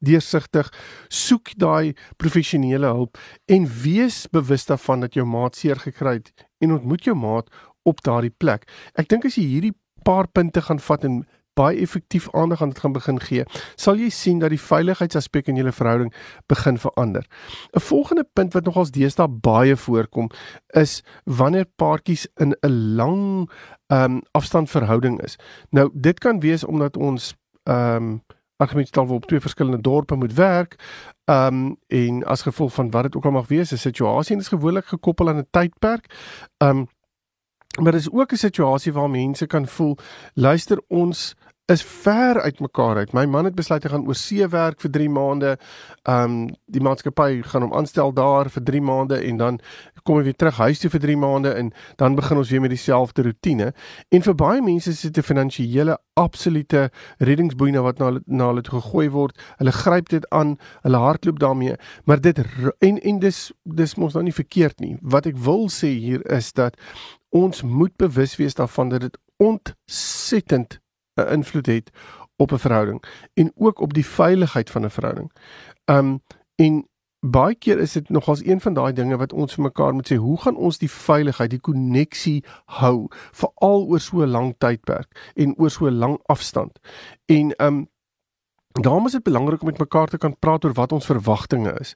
deursigtig, 0.00 0.70
soek 1.08 1.56
daai 1.56 1.94
professionele 2.16 2.86
hulp 2.86 3.18
en 3.46 3.66
wees 3.66 4.26
bewus 4.26 4.66
daarvan 4.66 5.00
dat 5.00 5.14
jou 5.14 5.26
maat 5.26 5.56
seer 5.56 5.76
gekry 5.76 6.14
het 6.14 6.32
en 6.60 6.72
ontmoet 6.72 7.04
jou 7.04 7.16
maat 7.16 7.48
op 7.84 8.02
daardie 8.02 8.34
plek. 8.38 8.68
Ek 8.94 9.08
dink 9.08 9.24
as 9.24 9.36
jy 9.36 9.44
hierdie 9.44 9.74
paar 10.04 10.28
punte 10.28 10.60
gaan 10.60 10.78
vat 10.78 11.04
en 11.04 11.24
baie 11.54 11.80
effektief 11.80 12.28
aandag 12.32 12.62
aan 12.62 12.68
dit 12.68 12.78
gaan 12.78 12.92
begin 12.92 13.20
gee, 13.20 13.44
sal 13.76 13.96
jy 13.96 14.10
sien 14.10 14.38
dat 14.38 14.50
die 14.50 14.60
veiligheidsaspek 14.60 15.48
in 15.48 15.56
julle 15.56 15.72
verhouding 15.72 16.12
begin 16.46 16.78
verander. 16.78 17.24
'n 17.72 17.80
Volgende 17.80 18.24
punt 18.32 18.52
wat 18.54 18.64
nogals 18.64 18.90
deesdae 18.90 19.28
baie 19.28 19.76
voorkom, 19.76 20.30
is 20.72 21.02
wanneer 21.24 21.66
paartjies 21.76 22.26
in 22.36 22.54
'n 22.62 22.96
lang 22.96 23.50
ehm 23.86 24.12
um, 24.12 24.22
afstandverhouding 24.32 25.20
is. 25.22 25.36
Nou 25.70 25.90
dit 25.92 26.18
kan 26.18 26.40
wees 26.40 26.64
omdat 26.64 26.96
ons 26.96 27.34
ehm 27.64 27.96
um, 27.96 28.22
argumentstel 28.56 29.06
op 29.06 29.26
twee 29.26 29.40
verskillende 29.40 29.80
dorpe 29.80 30.14
moet 30.14 30.34
werk. 30.34 30.76
Ehm 31.24 31.54
um, 31.54 31.76
en 31.86 32.24
as 32.24 32.42
gevolg 32.42 32.72
van 32.72 32.90
wat 32.90 33.02
dit 33.02 33.16
ook 33.16 33.24
al 33.24 33.30
mag 33.30 33.48
wees, 33.48 33.72
'n 33.72 33.76
situasie 33.76 34.36
is 34.36 34.48
gewoonlik 34.48 34.86
gekoppel 34.86 35.28
aan 35.28 35.38
'n 35.38 35.48
tydperk. 35.50 36.04
Ehm 36.56 36.78
um, 36.78 36.88
maar 37.80 37.92
dit 37.92 38.00
is 38.00 38.10
ook 38.10 38.32
'n 38.32 38.36
situasie 38.36 38.92
waar 38.92 39.10
mense 39.10 39.46
kan 39.46 39.66
voel 39.66 39.96
luister 40.34 40.82
ons 40.88 41.34
is 41.64 41.82
ver 41.82 42.40
uit 42.40 42.60
mekaar 42.60 42.96
uit. 42.96 43.12
My 43.12 43.24
man 43.24 43.44
het 43.44 43.54
besluit 43.54 43.82
hy 43.82 43.90
gaan 43.90 44.04
oor 44.06 44.16
see 44.18 44.44
werk 44.52 44.82
vir 44.84 44.90
3 44.90 45.08
maande. 45.08 45.54
Ehm 46.02 46.24
um, 46.24 46.50
die 46.68 46.82
maatskappy 46.84 47.40
gaan 47.42 47.64
hom 47.64 47.72
aanstel 47.72 48.12
daar 48.12 48.50
vir 48.52 48.62
3 48.62 48.82
maande 48.84 49.16
en 49.16 49.36
dan 49.40 49.58
kom 50.02 50.18
hy 50.18 50.26
weer 50.26 50.36
terug 50.36 50.58
huis 50.60 50.82
toe 50.82 50.90
vir 50.92 51.00
3 51.00 51.16
maande 51.16 51.54
en 51.56 51.72
dan 51.96 52.18
begin 52.18 52.36
ons 52.36 52.50
weer 52.50 52.60
met 52.60 52.74
dieselfde 52.74 53.22
rotine. 53.22 53.72
En 54.08 54.22
vir 54.22 54.34
baie 54.34 54.60
mense 54.62 54.90
is 54.90 55.00
dit 55.00 55.18
'n 55.18 55.22
finansiële 55.22 55.98
absolute 56.14 56.90
reddingsboei 57.18 57.72
wat 57.80 57.98
na 57.98 58.20
na 58.26 58.46
hulle 58.46 58.62
toe 58.62 58.80
gegooi 58.80 59.08
word. 59.10 59.38
Hulle 59.56 59.72
gryp 59.72 60.08
dit 60.08 60.28
aan, 60.28 60.58
hulle 60.82 60.96
hardloop 60.96 61.38
daarmee, 61.38 61.76
maar 62.04 62.20
dit 62.20 62.38
en 62.78 63.00
en 63.00 63.18
dis 63.18 63.52
dis 63.62 63.94
mos 63.96 64.12
nou 64.12 64.24
nie 64.24 64.32
verkeerd 64.32 64.80
nie. 64.80 64.98
Wat 65.00 65.26
ek 65.26 65.36
wil 65.38 65.68
sê 65.68 65.96
hier 65.96 66.20
is 66.30 66.52
dat 66.52 66.76
ons 67.34 67.62
moet 67.62 67.96
bewus 67.96 68.36
wees 68.36 68.54
daarvan 68.54 68.88
dat 68.88 69.00
dit 69.00 69.18
ontsettend 69.36 70.80
'n 71.14 71.32
invloed 71.32 71.66
het 71.66 71.90
op 72.36 72.52
'n 72.52 72.58
verhouding 72.58 73.04
en 73.34 73.52
ook 73.54 73.80
op 73.80 73.94
die 73.94 74.06
veiligheid 74.06 74.70
van 74.70 74.84
'n 74.84 74.90
verhouding. 74.90 75.32
Um 75.84 76.22
en 76.54 76.88
baie 77.20 77.54
keer 77.54 77.78
is 77.78 77.92
dit 77.92 78.08
nogals 78.08 78.44
een 78.44 78.60
van 78.60 78.74
daai 78.74 78.92
dinge 78.92 79.16
wat 79.16 79.32
ons 79.32 79.54
vir 79.54 79.64
mekaar 79.64 79.94
moet 79.94 80.12
sê, 80.12 80.16
hoe 80.16 80.40
gaan 80.40 80.56
ons 80.56 80.78
die 80.78 80.90
veiligheid, 80.90 81.50
die 81.50 81.60
koneksie 81.60 82.44
hou 82.64 83.06
veral 83.32 83.86
oor 83.86 84.00
so 84.00 84.22
'n 84.22 84.28
lang 84.28 84.54
tydperk 84.58 85.32
en 85.34 85.54
oor 85.56 85.70
so 85.70 85.86
'n 85.86 85.98
lang 85.98 86.18
afstand. 86.26 86.78
En 87.24 87.54
um 87.64 87.88
Daarom 88.80 89.06
is 89.06 89.12
dit 89.12 89.22
belangrik 89.22 89.60
om 89.60 89.66
met 89.66 89.78
mekaar 89.78 90.06
te 90.06 90.18
kan 90.18 90.38
praat 90.38 90.64
oor 90.64 90.72
wat 90.72 90.92
ons 90.92 91.06
verwagtinge 91.06 91.76
is. 91.80 91.94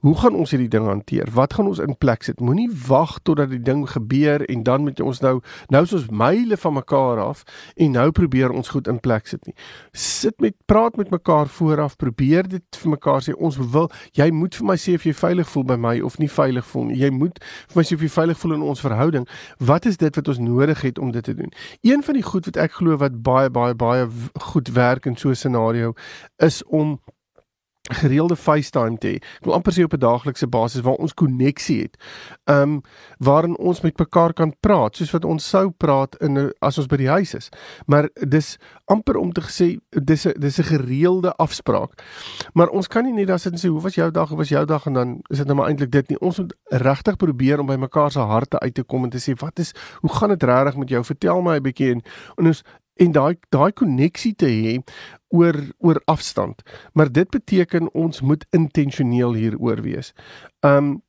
Hoe 0.00 0.16
gaan 0.18 0.34
ons 0.34 0.50
hierdie 0.50 0.68
ding 0.68 0.86
hanteer? 0.86 1.28
Wat 1.32 1.52
gaan 1.54 1.68
ons 1.70 1.78
in 1.78 1.94
plek 1.98 2.22
sit? 2.26 2.40
Moenie 2.40 2.66
wag 2.86 3.20
totdat 3.22 3.52
die 3.52 3.62
ding 3.62 3.84
gebeur 3.90 4.42
en 4.50 4.62
dan 4.62 4.82
moet 4.82 5.00
ons 5.00 5.20
nou 5.22 5.36
nou 5.70 5.82
is 5.86 5.92
ons 5.94 6.08
myle 6.10 6.56
van 6.56 6.74
mekaar 6.74 7.20
af 7.22 7.44
en 7.76 7.94
nou 7.94 8.10
probeer 8.10 8.50
ons 8.50 8.68
goed 8.68 8.90
in 8.90 8.98
plek 9.00 9.30
sit 9.30 9.46
nie. 9.46 9.54
Sit 9.92 10.40
met 10.42 10.56
praat 10.66 10.96
met 10.96 11.10
mekaar 11.14 11.46
vooraf, 11.46 11.94
probeer 11.96 12.50
dit 12.50 12.80
vir 12.82 12.90
mekaar 12.96 13.22
sê 13.22 13.36
ons 13.38 13.60
wil 13.62 13.86
jy 14.18 14.26
moet 14.34 14.58
vir 14.58 14.66
my 14.66 14.76
sê 14.82 14.96
of 14.98 15.06
jy 15.06 15.14
veilig 15.14 15.46
voel 15.54 15.68
by 15.70 15.78
my 15.86 15.94
of 16.10 16.18
nie 16.18 16.30
veilig 16.30 16.66
voel 16.72 16.90
nie. 16.90 16.98
Jy 17.04 17.12
moet 17.14 17.38
vir 17.70 17.78
my 17.78 17.86
sê 17.86 17.94
of 17.94 18.02
jy 18.02 18.10
veilig 18.16 18.42
voel 18.42 18.56
in 18.58 18.66
ons 18.66 18.82
verhouding. 18.82 19.28
Wat 19.62 19.86
is 19.86 20.02
dit 20.02 20.18
wat 20.18 20.34
ons 20.34 20.42
nodig 20.42 20.82
het 20.82 20.98
om 20.98 21.14
dit 21.14 21.22
te 21.22 21.38
doen? 21.38 21.54
Een 21.86 22.02
van 22.02 22.18
die 22.18 22.26
goed 22.26 22.50
wat 22.50 22.58
ek 22.66 22.80
glo 22.82 22.98
wat 22.98 23.22
baie 23.22 23.46
baie 23.46 23.78
baie 23.78 24.10
goed 24.50 24.74
werk 24.74 25.06
in 25.06 25.14
so 25.14 25.30
'n 25.30 25.38
scenario 25.38 25.94
is 26.36 26.64
om 26.64 27.00
gereelde 27.92 28.36
FaceTime 28.36 28.98
te 28.98 29.08
hê. 29.08 29.18
Ek 29.20 29.46
wil 29.46 29.54
amper 29.56 29.74
sê 29.74 29.84
op 29.84 29.94
'n 29.94 30.02
daaglikse 30.02 30.46
basis 30.46 30.82
waar 30.82 30.98
ons 30.98 31.14
koneksie 31.14 31.82
het. 31.82 31.96
Um, 32.44 32.82
waarin 33.18 33.58
ons 33.58 33.80
met 33.80 33.98
mekaar 33.98 34.32
kan 34.32 34.52
praat 34.60 34.96
soos 34.96 35.10
wat 35.10 35.24
ons 35.24 35.48
sou 35.48 35.70
praat 35.70 36.16
in 36.20 36.52
as 36.60 36.78
ons 36.78 36.86
by 36.86 36.96
die 36.96 37.08
huis 37.08 37.34
is. 37.34 37.48
Maar 37.86 38.08
dis 38.14 38.58
amper 38.84 39.16
om 39.16 39.32
te 39.32 39.40
sê 39.40 39.78
dis 39.90 40.26
'n 40.26 40.40
dis 40.40 40.58
'n 40.58 40.62
gereelde 40.62 41.32
afspraak. 41.36 42.02
Maar 42.54 42.68
ons 42.68 42.88
kan 42.88 43.04
nie 43.04 43.12
net 43.12 43.26
daar 43.26 43.38
sit 43.38 43.52
en 43.52 43.58
sê 43.58 43.68
hoe 43.68 43.82
was 43.82 43.94
jou 43.94 44.10
dag? 44.10 44.28
Hoe 44.28 44.38
was 44.38 44.48
jou 44.48 44.64
dag 44.64 44.86
en 44.86 44.92
dan 44.92 45.20
is 45.30 45.38
dit 45.38 45.46
nou 45.46 45.56
maar 45.56 45.68
eintlik 45.68 45.90
dit 45.90 46.08
nie. 46.08 46.18
Ons 46.20 46.38
moet 46.38 46.54
regtig 46.64 47.16
probeer 47.16 47.60
om 47.60 47.66
by 47.66 47.76
mekaar 47.76 48.10
se 48.10 48.18
harte 48.18 48.58
uit 48.58 48.74
te 48.74 48.82
kom 48.82 49.04
en 49.04 49.10
te 49.10 49.18
sê 49.18 49.34
wat 49.38 49.58
is 49.58 49.72
hoe 50.00 50.10
gaan 50.10 50.28
dit 50.28 50.42
regtig 50.42 50.76
met 50.76 50.88
jou? 50.88 51.04
Vertel 51.04 51.42
my 51.42 51.56
'n 51.56 51.62
bietjie 51.62 51.90
en, 51.90 52.02
en 52.36 52.46
ons 52.46 52.62
en 52.96 53.12
daai 53.12 53.36
daai 53.54 53.72
koneksie 53.72 54.34
te 54.34 54.48
hê 54.50 54.76
oor 55.34 55.56
oor 55.78 56.00
afstand. 56.04 56.62
Maar 56.92 57.12
dit 57.12 57.30
beteken 57.30 57.92
ons 57.94 58.20
moet 58.20 58.46
intentioneel 58.50 59.34
hieroor 59.34 59.82
wees. 59.82 60.12
Um 60.60 61.02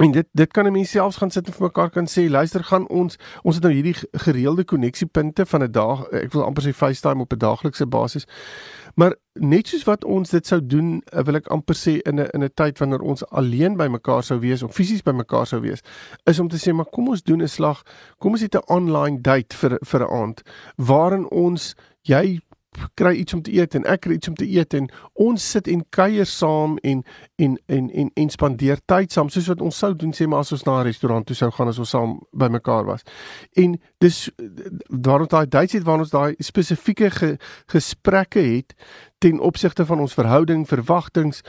En 0.00 0.10
dit 0.10 0.26
dit 0.32 0.52
kan 0.52 0.66
'n 0.66 0.72
mens 0.72 0.90
selfs 0.90 1.16
gaan 1.16 1.30
sit 1.30 1.46
en 1.46 1.52
vir 1.52 1.62
mekaar 1.62 1.90
kan 1.90 2.08
sê, 2.08 2.30
luister, 2.30 2.64
gaan 2.64 2.88
ons 2.88 3.18
ons 3.42 3.54
het 3.54 3.64
nou 3.64 3.74
hierdie 3.74 3.96
gereelde 4.12 4.64
koneksiepunte 4.64 5.46
van 5.46 5.62
'n 5.62 5.70
dag, 5.70 6.06
ek 6.10 6.32
wil 6.32 6.44
amper 6.44 6.62
sê 6.62 6.74
FaceTime 6.74 7.20
op 7.20 7.32
'n 7.32 7.38
daaglikse 7.38 7.86
basis. 7.86 8.26
Maar 8.94 9.14
net 9.32 9.68
soos 9.68 9.84
wat 9.84 10.04
ons 10.04 10.30
dit 10.30 10.46
sou 10.46 10.66
doen, 10.66 11.02
wil 11.24 11.34
ek 11.34 11.46
amper 11.46 11.74
sê 11.76 12.00
in 12.02 12.20
'n 12.20 12.28
in 12.32 12.44
'n 12.44 12.50
tyd 12.54 12.78
wanneer 12.78 13.00
ons 13.00 13.26
alleen 13.26 13.76
by 13.76 13.86
mekaar 13.86 14.22
sou 14.22 14.40
wees 14.40 14.62
of 14.62 14.74
fisies 14.74 15.02
by 15.02 15.12
mekaar 15.12 15.46
sou 15.46 15.60
wees, 15.60 15.80
is 16.24 16.38
om 16.38 16.48
te 16.48 16.56
sê, 16.56 16.74
maar 16.74 16.90
kom 16.92 17.08
ons 17.08 17.22
doen 17.22 17.42
'n 17.42 17.48
slag, 17.48 17.82
kom 18.18 18.32
ons 18.32 18.40
het 18.40 18.54
'n 18.54 18.72
online 18.72 19.20
date 19.20 19.56
vir 19.56 19.78
vir 19.82 20.00
'n 20.00 20.12
aand 20.22 20.42
waarin 20.76 21.30
ons 21.30 21.74
jy 22.02 22.40
kry 22.94 23.14
iets 23.16 23.34
om 23.34 23.42
te 23.42 23.52
eet 23.52 23.74
en 23.74 23.84
ek 23.84 24.04
kry 24.06 24.16
iets 24.16 24.28
om 24.28 24.36
te 24.38 24.46
eet 24.48 24.74
en 24.74 24.88
ons 25.20 25.50
sit 25.54 25.68
en 25.68 25.82
kuier 25.90 26.26
saam 26.28 26.78
en 26.82 27.02
en 27.36 27.56
en 27.66 27.90
en 27.90 28.10
en 28.14 28.30
spandeer 28.32 28.80
tyd 28.86 29.12
saam 29.12 29.28
soos 29.32 29.50
wat 29.52 29.64
ons 29.64 29.78
sou 29.84 29.92
doen 29.96 30.14
sê 30.16 30.26
maar 30.26 30.44
as 30.46 30.52
ons 30.52 30.64
na 30.66 30.80
'n 30.80 30.86
restaurant 30.88 31.26
toe 31.26 31.36
sou 31.36 31.50
gaan 31.50 31.68
as 31.68 31.78
ons 31.78 31.90
saam 31.90 32.20
by 32.32 32.48
mekaar 32.48 32.84
was. 32.84 33.02
En 33.56 33.80
dis 33.98 34.30
daarom 34.88 35.28
daai 35.28 35.46
dates 35.46 35.72
het 35.72 35.84
waar 35.84 35.98
ons 35.98 36.10
daai 36.10 36.34
spesifieke 36.38 37.10
ge, 37.10 37.36
gesprekke 37.66 38.40
het 38.40 38.74
ten 39.18 39.40
opsigte 39.40 39.86
van 39.86 40.00
ons 40.00 40.14
verhouding, 40.14 40.68
verwagtinge, 40.68 41.42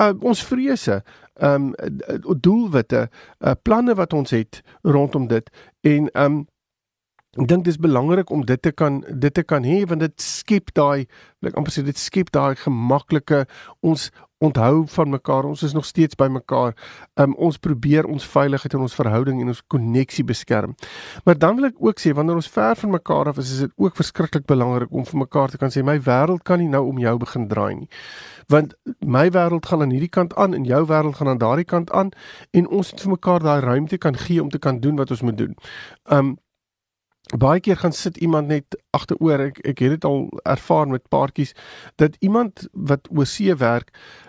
uh, 0.00 0.12
ons 0.20 0.44
vrese, 0.44 1.02
ehm 1.34 1.72
um, 1.78 2.40
doelwitte, 2.40 3.08
uh, 3.40 3.52
planne 3.62 3.94
wat 3.94 4.12
ons 4.12 4.30
het 4.30 4.62
rondom 4.82 5.26
dit 5.28 5.50
en 5.80 6.08
ehm 6.08 6.24
um, 6.24 6.46
Ek 7.36 7.44
dink 7.44 7.66
dis 7.66 7.76
belangrik 7.76 8.30
om 8.32 8.40
dit 8.48 8.62
te 8.62 8.70
kan 8.72 9.02
dit 9.04 9.34
te 9.34 9.42
kan 9.44 9.64
hê 9.64 9.82
want 9.84 10.00
dit 10.00 10.22
skep 10.22 10.70
daai 10.72 11.04
ek 11.44 11.58
amper 11.60 11.74
sê 11.74 11.82
dit 11.84 11.98
skep 12.00 12.30
daai 12.32 12.56
gemaklike 12.56 13.42
ons 13.84 14.06
onthou 14.40 14.86
van 14.88 15.10
mekaar 15.12 15.44
ons 15.44 15.62
is 15.66 15.74
nog 15.74 15.84
steeds 15.84 16.16
by 16.16 16.28
mekaar. 16.30 16.72
Um, 17.20 17.34
ons 17.36 17.58
probeer 17.58 18.06
ons 18.06 18.24
veiligheid 18.24 18.74
en 18.78 18.86
ons 18.86 18.94
verhouding 18.94 19.42
en 19.42 19.50
ons 19.52 19.60
koneksie 19.74 20.24
beskerm. 20.24 20.76
Maar 21.26 21.36
dan 21.42 21.58
wil 21.58 21.68
ek 21.68 21.82
ook 21.82 22.00
sê 22.00 22.14
wanneer 22.14 22.38
ons 22.38 22.50
ver 22.54 22.78
van 22.78 22.94
mekaar 22.96 23.32
af 23.34 23.42
is 23.42 23.52
is 23.52 23.60
dit 23.66 23.76
ook 23.76 23.98
verskriklik 23.98 24.46
belangrik 24.46 24.94
om 24.94 25.04
vir 25.04 25.20
mekaar 25.26 25.52
te 25.52 25.60
kan 25.60 25.74
sê 25.74 25.84
my 25.84 25.98
wêreld 26.08 26.46
kan 26.48 26.62
nie 26.62 26.70
nou 26.70 26.86
om 26.88 27.02
jou 27.02 27.16
begin 27.18 27.48
draai 27.52 27.74
nie. 27.82 27.88
Want 28.48 28.72
my 29.04 29.28
wêreld 29.34 29.66
gaan 29.68 29.84
aan 29.84 29.92
hierdie 29.92 30.14
kant 30.16 30.32
aan 30.34 30.54
en 30.54 30.64
jou 30.64 30.84
wêreld 30.86 31.20
gaan 31.20 31.34
aan 31.34 31.44
daardie 31.44 31.68
kant 31.68 31.92
aan 31.92 32.14
en 32.56 32.68
ons 32.68 32.92
moet 32.92 33.06
vir 33.06 33.16
mekaar 33.18 33.44
daai 33.44 33.60
ruimte 33.60 33.98
kan 33.98 34.16
gee 34.16 34.40
om 34.42 34.48
te 34.48 34.58
kan 34.58 34.80
doen 34.80 34.96
wat 34.96 35.10
ons 35.10 35.26
moet 35.26 35.36
doen. 35.36 35.58
Um 36.08 36.38
baie 37.36 37.60
keer 37.60 37.76
gaan 37.76 37.92
sit 37.92 38.16
iemand 38.16 38.46
net 38.48 38.78
agteroor. 38.90 39.40
Ek 39.50 39.58
ek 39.58 39.78
het 39.78 39.90
dit 39.90 40.04
al 40.04 40.28
ervaar 40.42 40.88
met 40.88 41.08
paartjies 41.08 41.52
dat 41.96 42.16
iemand 42.20 42.68
wat 42.72 43.08
oorsee 43.12 43.54
werk 43.54 43.92
Eh, 43.92 44.27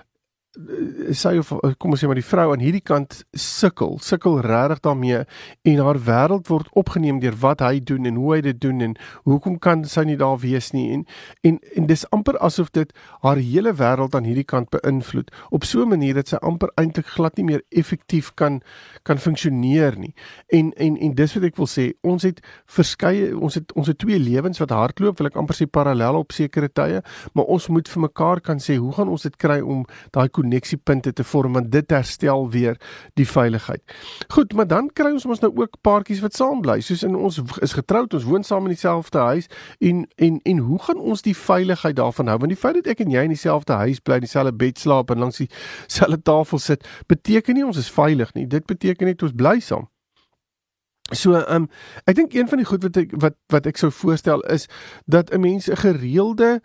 sy 1.13 1.35
of 1.37 1.51
eh, 1.53 1.75
kom 1.77 1.93
ons 1.93 2.01
sê 2.01 2.07
maar 2.09 2.17
die 2.17 2.25
vrou 2.25 2.47
aan 2.53 2.63
hierdie 2.63 2.81
kant 2.81 3.19
sukkel, 3.37 3.99
sukkel 4.01 4.39
regtig 4.41 4.81
daarmee 4.85 5.23
en 5.69 5.81
haar 5.85 5.99
wêreld 6.07 6.49
word 6.49 6.71
opgeneem 6.79 7.19
deur 7.21 7.37
wat 7.43 7.61
hy 7.61 7.77
doen 7.79 8.09
en 8.09 8.17
hoe 8.17 8.33
hy 8.35 8.41
dit 8.47 8.61
doen 8.61 8.81
en 8.81 8.95
hoekom 9.29 9.59
kan 9.61 9.85
sy 9.85 10.07
nie 10.09 10.17
daar 10.17 10.39
wees 10.41 10.71
nie 10.73 10.87
en 10.95 11.05
en 11.45 11.59
en 11.77 11.89
dis 11.91 12.05
amper 12.15 12.39
asof 12.41 12.71
dit 12.73 12.89
haar 13.21 13.37
hele 13.37 13.75
wêreld 13.77 14.17
aan 14.17 14.25
hierdie 14.25 14.47
kant 14.47 14.71
beïnvloed 14.73 15.29
op 15.53 15.67
so 15.69 15.85
'n 15.85 15.93
manier 15.93 16.17
dat 16.17 16.27
sy 16.33 16.41
amper 16.41 16.73
eintlik 16.81 17.05
glad 17.05 17.37
nie 17.37 17.45
meer 17.45 17.61
effektief 17.69 18.33
kan 18.35 18.61
kan 19.03 19.17
funksioneer 19.17 19.97
nie. 19.97 20.13
En 20.47 20.73
en 20.73 20.97
en 20.97 21.15
dis 21.15 21.33
wat 21.33 21.43
ek 21.43 21.57
wil 21.57 21.67
sê, 21.67 21.85
ons 22.01 22.23
het 22.23 22.41
verskeie 22.65 23.31
ons 23.37 23.55
het 23.55 23.73
ons 23.79 23.87
het 23.87 23.97
twee 23.97 24.19
lewens 24.19 24.59
wat 24.59 24.73
hardloop, 24.75 25.17
wil 25.19 25.29
ek 25.29 25.37
amper 25.39 25.57
sê 25.57 25.67
parallel 25.69 26.19
op 26.19 26.35
sekere 26.35 26.69
tye, 26.69 27.01
maar 27.33 27.45
ons 27.45 27.69
moet 27.73 27.89
vir 27.89 28.01
mekaar 28.01 28.41
kan 28.41 28.61
sê, 28.63 28.77
hoe 28.77 28.93
gaan 28.97 29.09
ons 29.09 29.25
dit 29.27 29.37
kry 29.37 29.59
om 29.61 29.85
daai 30.15 30.29
koneksiepunte 30.39 31.13
te 31.13 31.25
vorm 31.27 31.57
want 31.59 31.71
dit 31.73 31.91
herstel 31.91 32.47
weer 32.53 32.79
die 33.19 33.27
veiligheid. 33.27 33.83
Goed, 34.35 34.53
maar 34.53 34.67
dan 34.67 34.89
kry 34.93 35.11
ons 35.11 35.27
mos 35.29 35.43
nou 35.43 35.51
ook 35.59 35.77
paartjies 35.85 36.23
wat 36.25 36.37
saam 36.37 36.63
bly. 36.65 36.79
Soos 36.85 37.03
in 37.07 37.17
ons 37.19 37.41
is 37.65 37.75
getroud, 37.77 38.15
ons 38.17 38.27
woon 38.29 38.47
saam 38.47 38.69
in 38.69 38.75
dieselfde 38.75 39.25
huis 39.31 39.51
en 39.79 40.05
en 40.17 40.39
en 40.53 40.63
hoe 40.69 40.81
gaan 40.87 40.99
ons 40.99 41.23
die 41.25 41.35
veiligheid 41.37 41.99
daarvan 41.99 42.31
hou? 42.31 42.39
Want 42.45 42.55
die 42.55 42.61
feit 42.63 42.79
dat 42.81 42.91
ek 42.95 43.05
en 43.05 43.13
jy 43.15 43.27
in 43.27 43.35
dieselfde 43.35 43.79
huis 43.83 44.01
bly, 44.03 44.19
dieselfde 44.23 44.55
bed 44.55 44.79
slaap 44.79 45.11
en 45.13 45.25
langs 45.25 45.41
dieselfde 45.43 46.21
tafel 46.23 46.59
sit, 46.63 46.87
beteken 47.07 47.57
nie 47.57 47.65
ons 47.65 47.77
is 47.77 47.91
veilig 47.91 48.33
nie. 48.33 48.47
Dit 48.47 48.67
beteken 48.69 49.09
net 49.09 49.23
ons 49.23 49.35
bly 49.35 49.59
saam. 49.63 49.87
So 51.11 51.33
ehm 51.33 51.63
um, 51.63 51.69
ek 52.05 52.15
dink 52.15 52.33
een 52.37 52.49
van 52.49 52.61
die 52.61 52.67
goed 52.69 52.83
wat 52.85 52.97
ek 53.01 53.13
wat 53.17 53.37
wat 53.49 53.65
ek 53.69 53.79
sou 53.81 53.89
voorstel 53.91 54.43
is 54.53 54.67
dat 55.05 55.33
'n 55.33 55.41
mens 55.41 55.69
'n 55.69 55.75
gereelde 55.75 56.61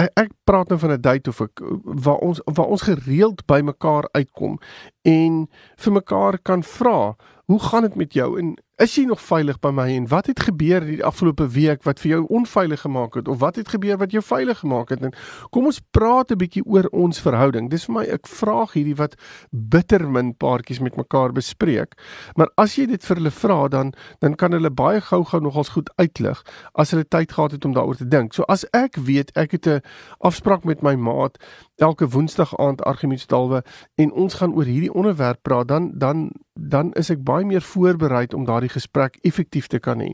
ek, 0.00 0.10
ek 0.14 0.30
praat 0.44 0.68
nou 0.68 0.78
van 0.78 0.92
'n 0.92 1.00
date 1.00 1.30
of 1.30 1.40
ek 1.40 1.60
waar 1.84 2.18
ons 2.18 2.40
waar 2.44 2.66
ons 2.66 2.82
gereeld 2.82 3.46
by 3.46 3.60
mekaar 3.60 4.08
uitkom 4.12 4.58
en 5.02 5.48
vir 5.76 5.92
mekaar 5.92 6.38
kan 6.38 6.62
vra, 6.62 7.16
hoe 7.44 7.60
gaan 7.60 7.82
dit 7.82 7.94
met 7.94 8.12
jou? 8.12 8.38
En 8.38 8.54
is 8.76 8.94
jy 8.96 9.04
nog 9.06 9.20
veilig 9.20 9.58
by 9.62 9.70
my? 9.74 9.84
En 9.94 10.06
wat 10.08 10.26
het 10.26 10.40
gebeur 10.40 10.84
die 10.86 11.02
afgelope 11.04 11.46
week 11.54 11.82
wat 11.86 12.00
vir 12.00 12.10
jou 12.10 12.20
onveilig 12.38 12.80
gemaak 12.80 13.18
het? 13.18 13.28
Of 13.28 13.38
wat 13.42 13.58
het 13.60 13.68
gebeur 13.68 13.98
wat 14.00 14.14
jou 14.14 14.22
veilig 14.24 14.58
gemaak 14.62 14.88
het? 14.94 15.02
En 15.04 15.12
kom 15.50 15.66
ons 15.68 15.80
praat 15.90 16.32
'n 16.32 16.38
bietjie 16.38 16.64
oor 16.64 16.88
ons 16.90 17.20
verhouding. 17.20 17.70
Dis 17.70 17.84
vir 17.84 17.94
my 17.94 18.04
ek 18.04 18.26
vraag 18.26 18.72
hierdie 18.72 18.96
wat 18.96 19.14
bitter 19.50 20.08
min 20.08 20.34
paartjies 20.36 20.80
met 20.80 20.96
mekaar 20.96 21.32
bespreek. 21.32 21.94
Maar 22.36 22.50
as 22.56 22.76
jy 22.76 22.86
dit 22.86 23.04
vir 23.04 23.16
hulle 23.16 23.30
vra 23.30 23.68
dan 23.68 23.92
dan 24.18 24.34
kan 24.34 24.52
hulle 24.52 24.70
baie 24.70 25.00
gou-gou 25.00 25.40
nogals 25.40 25.68
goed 25.68 25.90
uitlig 25.96 26.42
as 26.74 26.90
hulle 26.90 27.04
tyd 27.04 27.32
gehad 27.32 27.50
het 27.52 27.64
om 27.64 27.72
daaroor 27.72 27.96
te 27.96 28.08
dink. 28.08 28.32
So 28.32 28.42
as 28.42 28.64
ek 28.72 28.96
weet 28.96 29.36
ek 29.36 29.52
het 29.52 29.66
'n 29.66 29.81
afspraak 30.18 30.64
met 30.64 30.82
my 30.82 30.94
maat 30.94 31.38
elke 31.76 32.08
woensdag 32.08 32.56
aand 32.58 32.82
argumentsdalwe 32.82 33.62
en 33.94 34.12
ons 34.12 34.34
gaan 34.34 34.54
oor 34.54 34.64
hierdie 34.64 34.92
onderwerp 34.94 35.42
praat 35.42 35.68
dan 35.68 35.90
dan 35.94 36.30
dan 36.54 36.92
is 37.00 37.08
ek 37.10 37.22
baie 37.24 37.46
meer 37.48 37.64
voorberei 37.64 38.26
om 38.36 38.44
daardie 38.44 38.70
gesprek 38.70 39.16
effektief 39.26 39.66
te 39.72 39.78
kan 39.80 40.02
hê. 40.04 40.10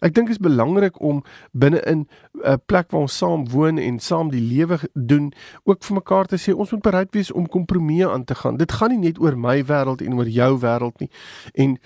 Ek 0.00 0.14
dink 0.16 0.30
dit 0.30 0.38
is 0.38 0.42
belangrik 0.42 0.96
om 1.00 1.20
binne 1.52 1.82
in 1.86 2.06
'n 2.44 2.60
plek 2.66 2.90
waar 2.90 3.04
ons 3.04 3.18
saam 3.18 3.44
woon 3.48 3.78
en 3.78 3.98
saam 3.98 4.30
die 4.30 4.40
lewe 4.40 4.78
doen 4.94 5.32
ook 5.64 5.84
vir 5.84 5.94
mekaar 5.94 6.26
te 6.26 6.36
sê 6.36 6.56
ons 6.56 6.72
moet 6.72 6.82
bereid 6.82 7.12
wees 7.12 7.32
om 7.32 7.46
kompromieë 7.46 8.08
aan 8.08 8.24
te 8.24 8.34
gaan. 8.34 8.56
Dit 8.56 8.72
gaan 8.72 8.90
nie 8.90 8.98
net 8.98 9.20
oor 9.20 9.36
my 9.36 9.62
wêreld 9.64 10.02
en 10.02 10.14
oor 10.14 10.28
jou 10.28 10.58
wêreld 10.58 11.00
nie. 11.00 11.10
En 11.54 11.78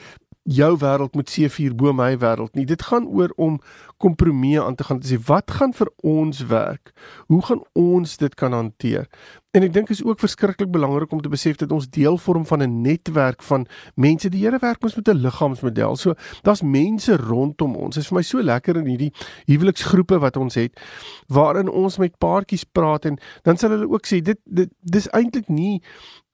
jou 0.46 0.76
wêreld 0.78 1.14
moet 1.14 1.30
seefuur 1.30 1.74
bo 1.74 1.92
my 1.92 2.14
wêreld 2.22 2.54
nie. 2.54 2.66
Dit 2.66 2.82
gaan 2.86 3.06
oor 3.10 3.32
om 3.36 3.58
kompromieë 4.02 4.62
aan 4.62 4.74
te 4.74 4.84
gaan. 4.84 5.00
Dis 5.02 5.18
wat 5.26 5.50
gaan 5.50 5.72
vir 5.74 5.90
ons 6.06 6.44
werk? 6.46 6.92
Hoe 7.26 7.42
gaan 7.42 7.62
ons 7.72 8.16
dit 8.16 8.34
kan 8.34 8.52
hanteer? 8.52 9.08
En 9.56 9.64
ek 9.64 9.72
dink 9.72 9.90
is 9.90 10.02
ook 10.04 10.20
verskriklik 10.20 10.70
belangrik 10.70 11.12
om 11.12 11.22
te 11.24 11.32
besef 11.32 11.56
dat 11.56 11.72
ons 11.72 11.88
deel 11.90 12.18
vorm 12.20 12.44
van 12.46 12.62
'n 12.62 12.82
netwerk 12.82 13.42
van 13.42 13.66
mense. 13.94 14.28
Die 14.28 14.44
Here 14.44 14.58
werk 14.60 14.82
ons 14.84 14.94
met 14.94 15.08
'n 15.08 15.22
liggaamsmodel. 15.24 15.96
So 15.96 16.14
daar's 16.42 16.62
mense 16.62 17.16
rondom 17.16 17.74
ons. 17.76 17.94
Dit 17.94 18.04
is 18.04 18.08
vir 18.08 18.16
my 18.16 18.22
so 18.22 18.42
lekker 18.42 18.76
in 18.76 18.86
hierdie 18.86 19.12
huweliksgroepe 19.46 20.18
wat 20.18 20.36
ons 20.36 20.54
het 20.54 20.80
waarin 21.26 21.68
ons 21.68 21.98
met 21.98 22.18
paartjies 22.18 22.64
praat 22.64 23.04
en 23.04 23.18
dan 23.42 23.56
sal 23.56 23.70
hulle 23.70 23.88
ook 23.88 24.06
sê 24.06 24.20
dit 24.22 24.38
dit 24.44 24.70
dis 24.80 25.08
eintlik 25.08 25.48
nie 25.48 25.82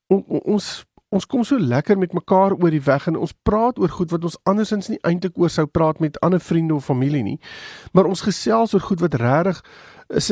on, 0.07 0.25
ons 0.29 0.85
ons 1.13 1.27
kom 1.29 1.45
so 1.45 1.61
lekker 1.61 1.99
met 2.01 2.15
mekaar 2.17 2.55
oor 2.57 2.73
die 2.73 2.83
weg 2.83 3.07
en 3.11 3.19
ons 3.21 3.35
praat 3.45 3.79
oor 3.79 3.93
goed 3.93 4.13
wat 4.15 4.25
ons 4.25 4.39
andersins 4.49 4.89
nie 4.89 5.01
eintlik 5.09 5.37
oor 5.39 5.53
sou 5.53 5.67
praat 5.69 6.01
met 6.01 6.17
ander 6.25 6.41
vriende 6.41 6.75
of 6.75 6.89
familie 6.89 7.23
nie. 7.23 7.39
Maar 7.93 8.09
ons 8.09 8.25
gesels 8.25 8.73
oor 8.75 8.85
goed 8.87 9.03
wat 9.05 9.19
regtig 9.21 9.61
eh, 10.09 10.23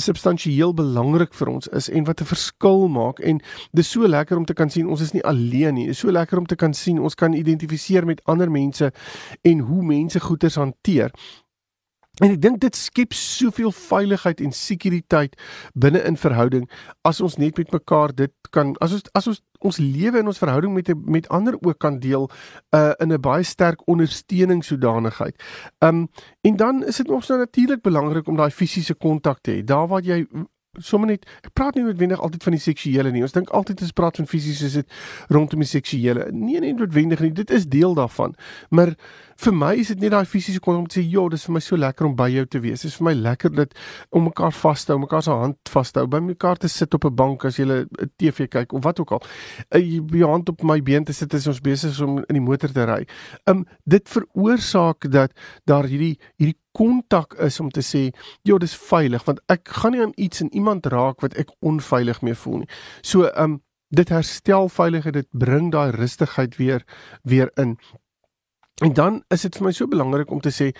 substansieel 0.00 0.72
belangrik 0.76 1.36
vir 1.36 1.52
ons 1.52 1.68
is 1.76 1.90
en 1.92 2.08
wat 2.08 2.20
'n 2.20 2.30
verskil 2.32 2.88
maak 2.88 3.20
en 3.20 3.40
dis 3.72 3.90
so 3.90 4.08
lekker 4.08 4.36
om 4.36 4.44
te 4.44 4.54
kan 4.54 4.70
sien 4.70 4.88
ons 4.88 5.00
is 5.00 5.12
nie 5.12 5.24
alleen 5.24 5.74
nie. 5.74 5.86
Dit 5.86 5.94
is 5.94 6.00
so 6.00 6.10
lekker 6.10 6.38
om 6.38 6.46
te 6.46 6.56
kan 6.56 6.74
sien 6.74 6.98
ons 6.98 7.14
kan 7.14 7.32
identifiseer 7.32 8.06
met 8.06 8.24
ander 8.24 8.50
mense 8.50 8.92
en 9.42 9.58
hoe 9.58 9.82
mense 9.82 10.20
goeders 10.20 10.54
hanteer. 10.54 11.12
En 12.20 12.30
ek 12.30 12.40
dink 12.42 12.60
dit 12.60 12.76
skep 12.76 13.14
soveel 13.16 13.72
veiligheid 13.72 14.40
en 14.44 14.52
sekuriteit 14.52 15.36
binne 15.74 16.02
in 16.04 16.18
verhouding 16.20 16.66
as 17.08 17.20
ons 17.24 17.38
net 17.40 17.56
met 17.56 17.72
mekaar 17.72 18.14
dit 18.16 18.32
kan 18.54 18.74
as 18.84 18.92
ons 18.98 19.08
as 19.16 19.30
ons 19.32 19.40
ons 19.60 19.78
lewe 19.80 20.20
en 20.20 20.30
ons 20.32 20.42
verhouding 20.42 20.72
met 20.74 20.92
met 21.16 21.28
ander 21.28 21.56
ook 21.60 21.78
kan 21.80 21.98
deel 22.00 22.28
uh 22.76 22.92
in 23.00 23.12
'n 23.12 23.20
baie 23.20 23.44
sterk 23.44 23.80
ondersteuning 23.88 24.64
sodanigheid. 24.64 25.36
Um 25.80 26.08
en 26.40 26.56
dan 26.56 26.84
is 26.84 26.96
dit 26.96 27.10
ons 27.10 27.28
nou 27.28 27.38
natuurlik 27.38 27.82
belangrik 27.82 28.28
om 28.28 28.36
daai 28.36 28.50
fisiese 28.50 28.94
kontak 28.94 29.40
te 29.40 29.50
hê. 29.50 29.64
Daar 29.64 29.88
waar 29.88 30.02
jy 30.02 30.26
sommer 30.78 31.10
net 31.10 31.24
ek 31.42 31.50
praat 31.58 31.74
nie 31.74 31.82
noodwendig 31.82 32.20
altyd 32.22 32.44
van 32.46 32.54
die 32.54 32.62
seksuele 32.62 33.10
nie. 33.10 33.24
Ons 33.26 33.34
dink 33.34 33.50
altyd 33.56 33.82
as 33.82 33.94
praat 33.96 34.20
van 34.20 34.28
fisies 34.30 34.60
is 34.66 34.76
dit 34.78 34.98
rondom 35.34 35.64
die 35.64 35.68
seksuele. 35.68 36.28
Nee, 36.30 36.60
nee, 36.62 36.74
noodwendig 36.76 37.22
nie. 37.24 37.32
Dit 37.34 37.50
is 37.54 37.66
deel 37.70 37.96
daarvan. 37.98 38.36
Maar 38.70 38.94
vir 39.40 39.56
my 39.56 39.72
is 39.80 39.90
dit 39.90 40.04
net 40.04 40.12
daai 40.14 40.28
fisiese 40.28 40.60
kon 40.62 40.76
om 40.76 40.86
te 40.86 41.00
sê, 41.00 41.04
"Ja, 41.10 41.26
dis 41.28 41.44
vir 41.44 41.52
my 41.54 41.60
so 41.60 41.76
lekker 41.76 42.06
om 42.06 42.14
by 42.14 42.28
jou 42.28 42.46
te 42.46 42.60
wees. 42.60 42.82
Dit 42.82 42.90
is 42.92 42.96
vir 42.96 43.04
my 43.04 43.14
lekker 43.14 43.54
dat 43.54 43.74
om 44.10 44.24
mekaar 44.24 44.52
vas 44.52 44.84
te 44.84 44.92
hou, 44.92 45.00
mekaar 45.00 45.22
se 45.22 45.30
hand 45.30 45.56
vas 45.68 45.90
te 45.90 45.98
hou, 45.98 46.06
by 46.06 46.18
mekaar 46.18 46.56
te 46.56 46.68
sit 46.68 46.94
op 46.94 47.04
'n 47.04 47.14
bank 47.14 47.44
as 47.44 47.56
jy 47.56 47.64
'n 47.64 47.88
TV 48.18 48.48
kyk 48.48 48.72
of 48.72 48.84
wat 48.84 49.00
ook 49.00 49.12
al. 49.12 49.22
Jy 49.72 50.00
jou 50.06 50.30
hand 50.30 50.48
op 50.48 50.62
my 50.62 50.80
been 50.80 51.04
te 51.04 51.12
sit 51.12 51.34
as 51.34 51.46
ons 51.46 51.60
besig 51.60 51.90
is 51.90 52.00
om 52.00 52.18
in 52.18 52.34
die 52.34 52.40
motor 52.40 52.70
te 52.72 52.84
ry. 52.84 53.06
Um 53.46 53.66
dit 53.86 54.08
veroorsaak 54.08 55.10
dat 55.10 55.32
daar 55.64 55.84
hierdie 55.84 56.18
hierdie 56.36 56.56
kontak 56.72 57.34
is 57.34 57.60
om 57.60 57.70
te 57.70 57.82
sê, 57.82 58.10
"Ja, 58.42 58.58
dis 58.58 58.76
veilig," 58.76 59.24
want 59.24 59.40
ek 59.48 59.68
gaan 59.68 59.92
nie 59.92 60.02
aan 60.02 60.12
iets 60.16 60.40
en 60.40 60.54
iemand 60.54 60.86
raak 60.86 61.20
wat 61.20 61.34
ek 61.34 61.48
onveilig 61.60 62.22
mee 62.22 62.34
voel 62.34 62.58
nie. 62.58 62.68
So, 63.02 63.24
ehm 63.24 63.44
um, 63.44 63.62
dit 63.88 64.08
herstel 64.08 64.68
veiligheid, 64.68 65.14
dit 65.14 65.28
bring 65.30 65.70
daai 65.72 65.90
rustigheid 65.90 66.56
weer 66.56 66.84
weer 67.22 67.50
in. 67.54 67.78
En 68.82 68.92
dan 68.92 69.22
is 69.28 69.42
dit 69.42 69.56
vir 69.56 69.64
my 69.64 69.72
so 69.72 69.86
belangrik 69.86 70.30
om 70.30 70.40
te 70.40 70.52
sê, 70.54 70.70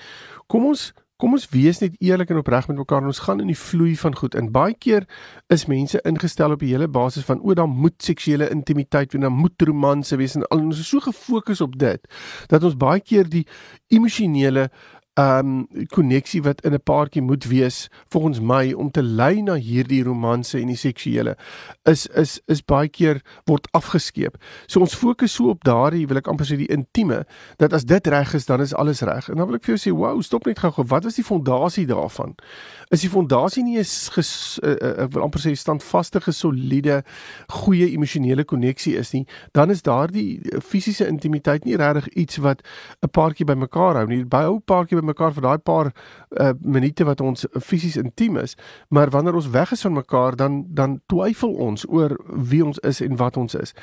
kom 0.47 0.67
ons 0.67 0.93
kom 1.21 1.37
ons 1.37 1.47
wees 1.53 1.83
net 1.83 1.97
eerlik 2.01 2.31
en 2.33 2.41
opreg 2.41 2.69
met 2.71 2.79
mekaar 2.81 3.05
ons 3.05 3.19
gaan 3.27 3.43
in 3.45 3.51
die 3.51 3.59
vloei 3.59 3.93
van 4.01 4.15
goed. 4.17 4.35
En 4.39 4.49
baie 4.55 4.73
keer 4.73 5.05
is 5.53 5.67
mense 5.69 6.01
ingestel 6.09 6.55
op 6.57 6.63
die 6.65 6.73
hele 6.73 6.89
basis 6.89 7.27
van 7.29 7.43
o, 7.45 7.53
dan 7.55 7.75
moet 7.77 7.99
seksuele 8.01 8.49
intimiteit 8.49 9.13
wees, 9.13 9.23
dan 9.27 9.37
moet 9.37 9.69
romanse 9.69 10.17
wees 10.17 10.39
en 10.39 10.47
al 10.49 10.65
ons 10.65 10.81
is 10.81 10.89
so 10.89 11.05
gefokus 11.05 11.61
op 11.61 11.77
dit 11.81 12.09
dat 12.49 12.65
ons 12.65 12.79
baie 12.81 13.05
keer 13.05 13.29
die 13.29 13.45
emosionele 13.93 14.71
um 15.19 15.67
koneksie 15.89 16.43
wat 16.43 16.61
in 16.65 16.73
'n 16.73 16.83
paartjie 16.83 17.23
moet 17.23 17.45
wees 17.45 17.89
volgens 18.09 18.41
my 18.41 18.73
om 18.73 18.91
te 18.91 19.03
lei 19.03 19.43
na 19.43 19.55
hierdie 19.55 20.03
romanse 20.05 20.59
en 20.59 20.67
die 20.67 20.77
seksuele 20.77 21.37
is 21.83 22.07
is 22.07 22.41
is 22.47 22.63
baie 22.65 22.89
keer 22.89 23.23
word 23.45 23.69
afgeskeep. 23.73 24.37
So 24.67 24.81
ons 24.81 24.95
fokus 24.95 25.35
so 25.35 25.49
op 25.49 25.65
daardie 25.65 26.07
wil 26.07 26.17
ek 26.17 26.29
amper 26.29 26.47
sê 26.47 26.57
die 26.57 26.71
intieme 26.71 27.25
dat 27.57 27.73
as 27.73 27.85
dit 27.85 28.07
reg 28.07 28.35
is 28.35 28.47
dan 28.47 28.61
is 28.61 28.75
alles 28.75 29.01
reg. 29.01 29.29
En 29.29 29.37
dan 29.37 29.47
wil 29.47 29.57
ek 29.57 29.65
vir 29.65 29.77
jou 29.77 29.91
sê, 29.91 29.97
"Wow, 29.97 30.23
stop 30.23 30.47
net 30.47 30.59
gou-gou. 30.59 30.85
Wat 30.85 31.05
is 31.05 31.15
die 31.15 31.25
fondasie 31.25 31.87
daarvan?" 31.87 32.35
Is 32.91 33.01
die 33.01 33.11
fondasie 33.11 33.63
nie 33.63 33.79
'n 33.79 33.85
uh, 33.85 34.71
uh, 34.71 35.07
wil 35.11 35.23
amper 35.23 35.41
sê 35.41 35.55
standvaste, 35.55 36.21
gesoliede, 36.21 37.03
goeie 37.47 37.91
emosionele 37.91 38.45
koneksie 38.45 38.97
is 38.97 39.13
nie, 39.13 39.27
dan 39.53 39.71
is 39.71 39.83
daardie 39.83 40.41
fisiese 40.61 41.07
intimiteit 41.07 41.65
nie 41.65 41.77
regtig 41.77 42.09
iets 42.09 42.37
wat 42.37 42.63
'n 43.03 43.11
paartjie 43.11 43.47
bymekaar 43.47 43.95
hou 43.95 44.07
nie. 44.07 44.25
By 44.25 44.45
'n 44.45 44.63
paartjie 44.65 45.00
mekaar 45.05 45.33
vir 45.33 45.43
daai 45.43 45.59
paar 45.59 45.91
uh, 45.91 46.51
minute 46.61 47.05
wat 47.05 47.21
ons 47.21 47.47
fisies 47.61 47.97
intiem 47.97 48.37
is, 48.37 48.57
maar 48.89 49.11
wanneer 49.11 49.35
ons 49.35 49.51
weg 49.51 49.73
is 49.73 49.83
van 49.87 49.93
mekaar 49.93 50.37
dan 50.37 50.65
dan 50.69 51.01
twyfel 51.07 51.53
ons 51.55 51.87
oor 51.89 52.17
wie 52.27 52.65
ons 52.65 52.79
is 52.79 53.01
en 53.01 53.17
wat 53.17 53.37
ons 53.37 53.55
is. 53.55 53.75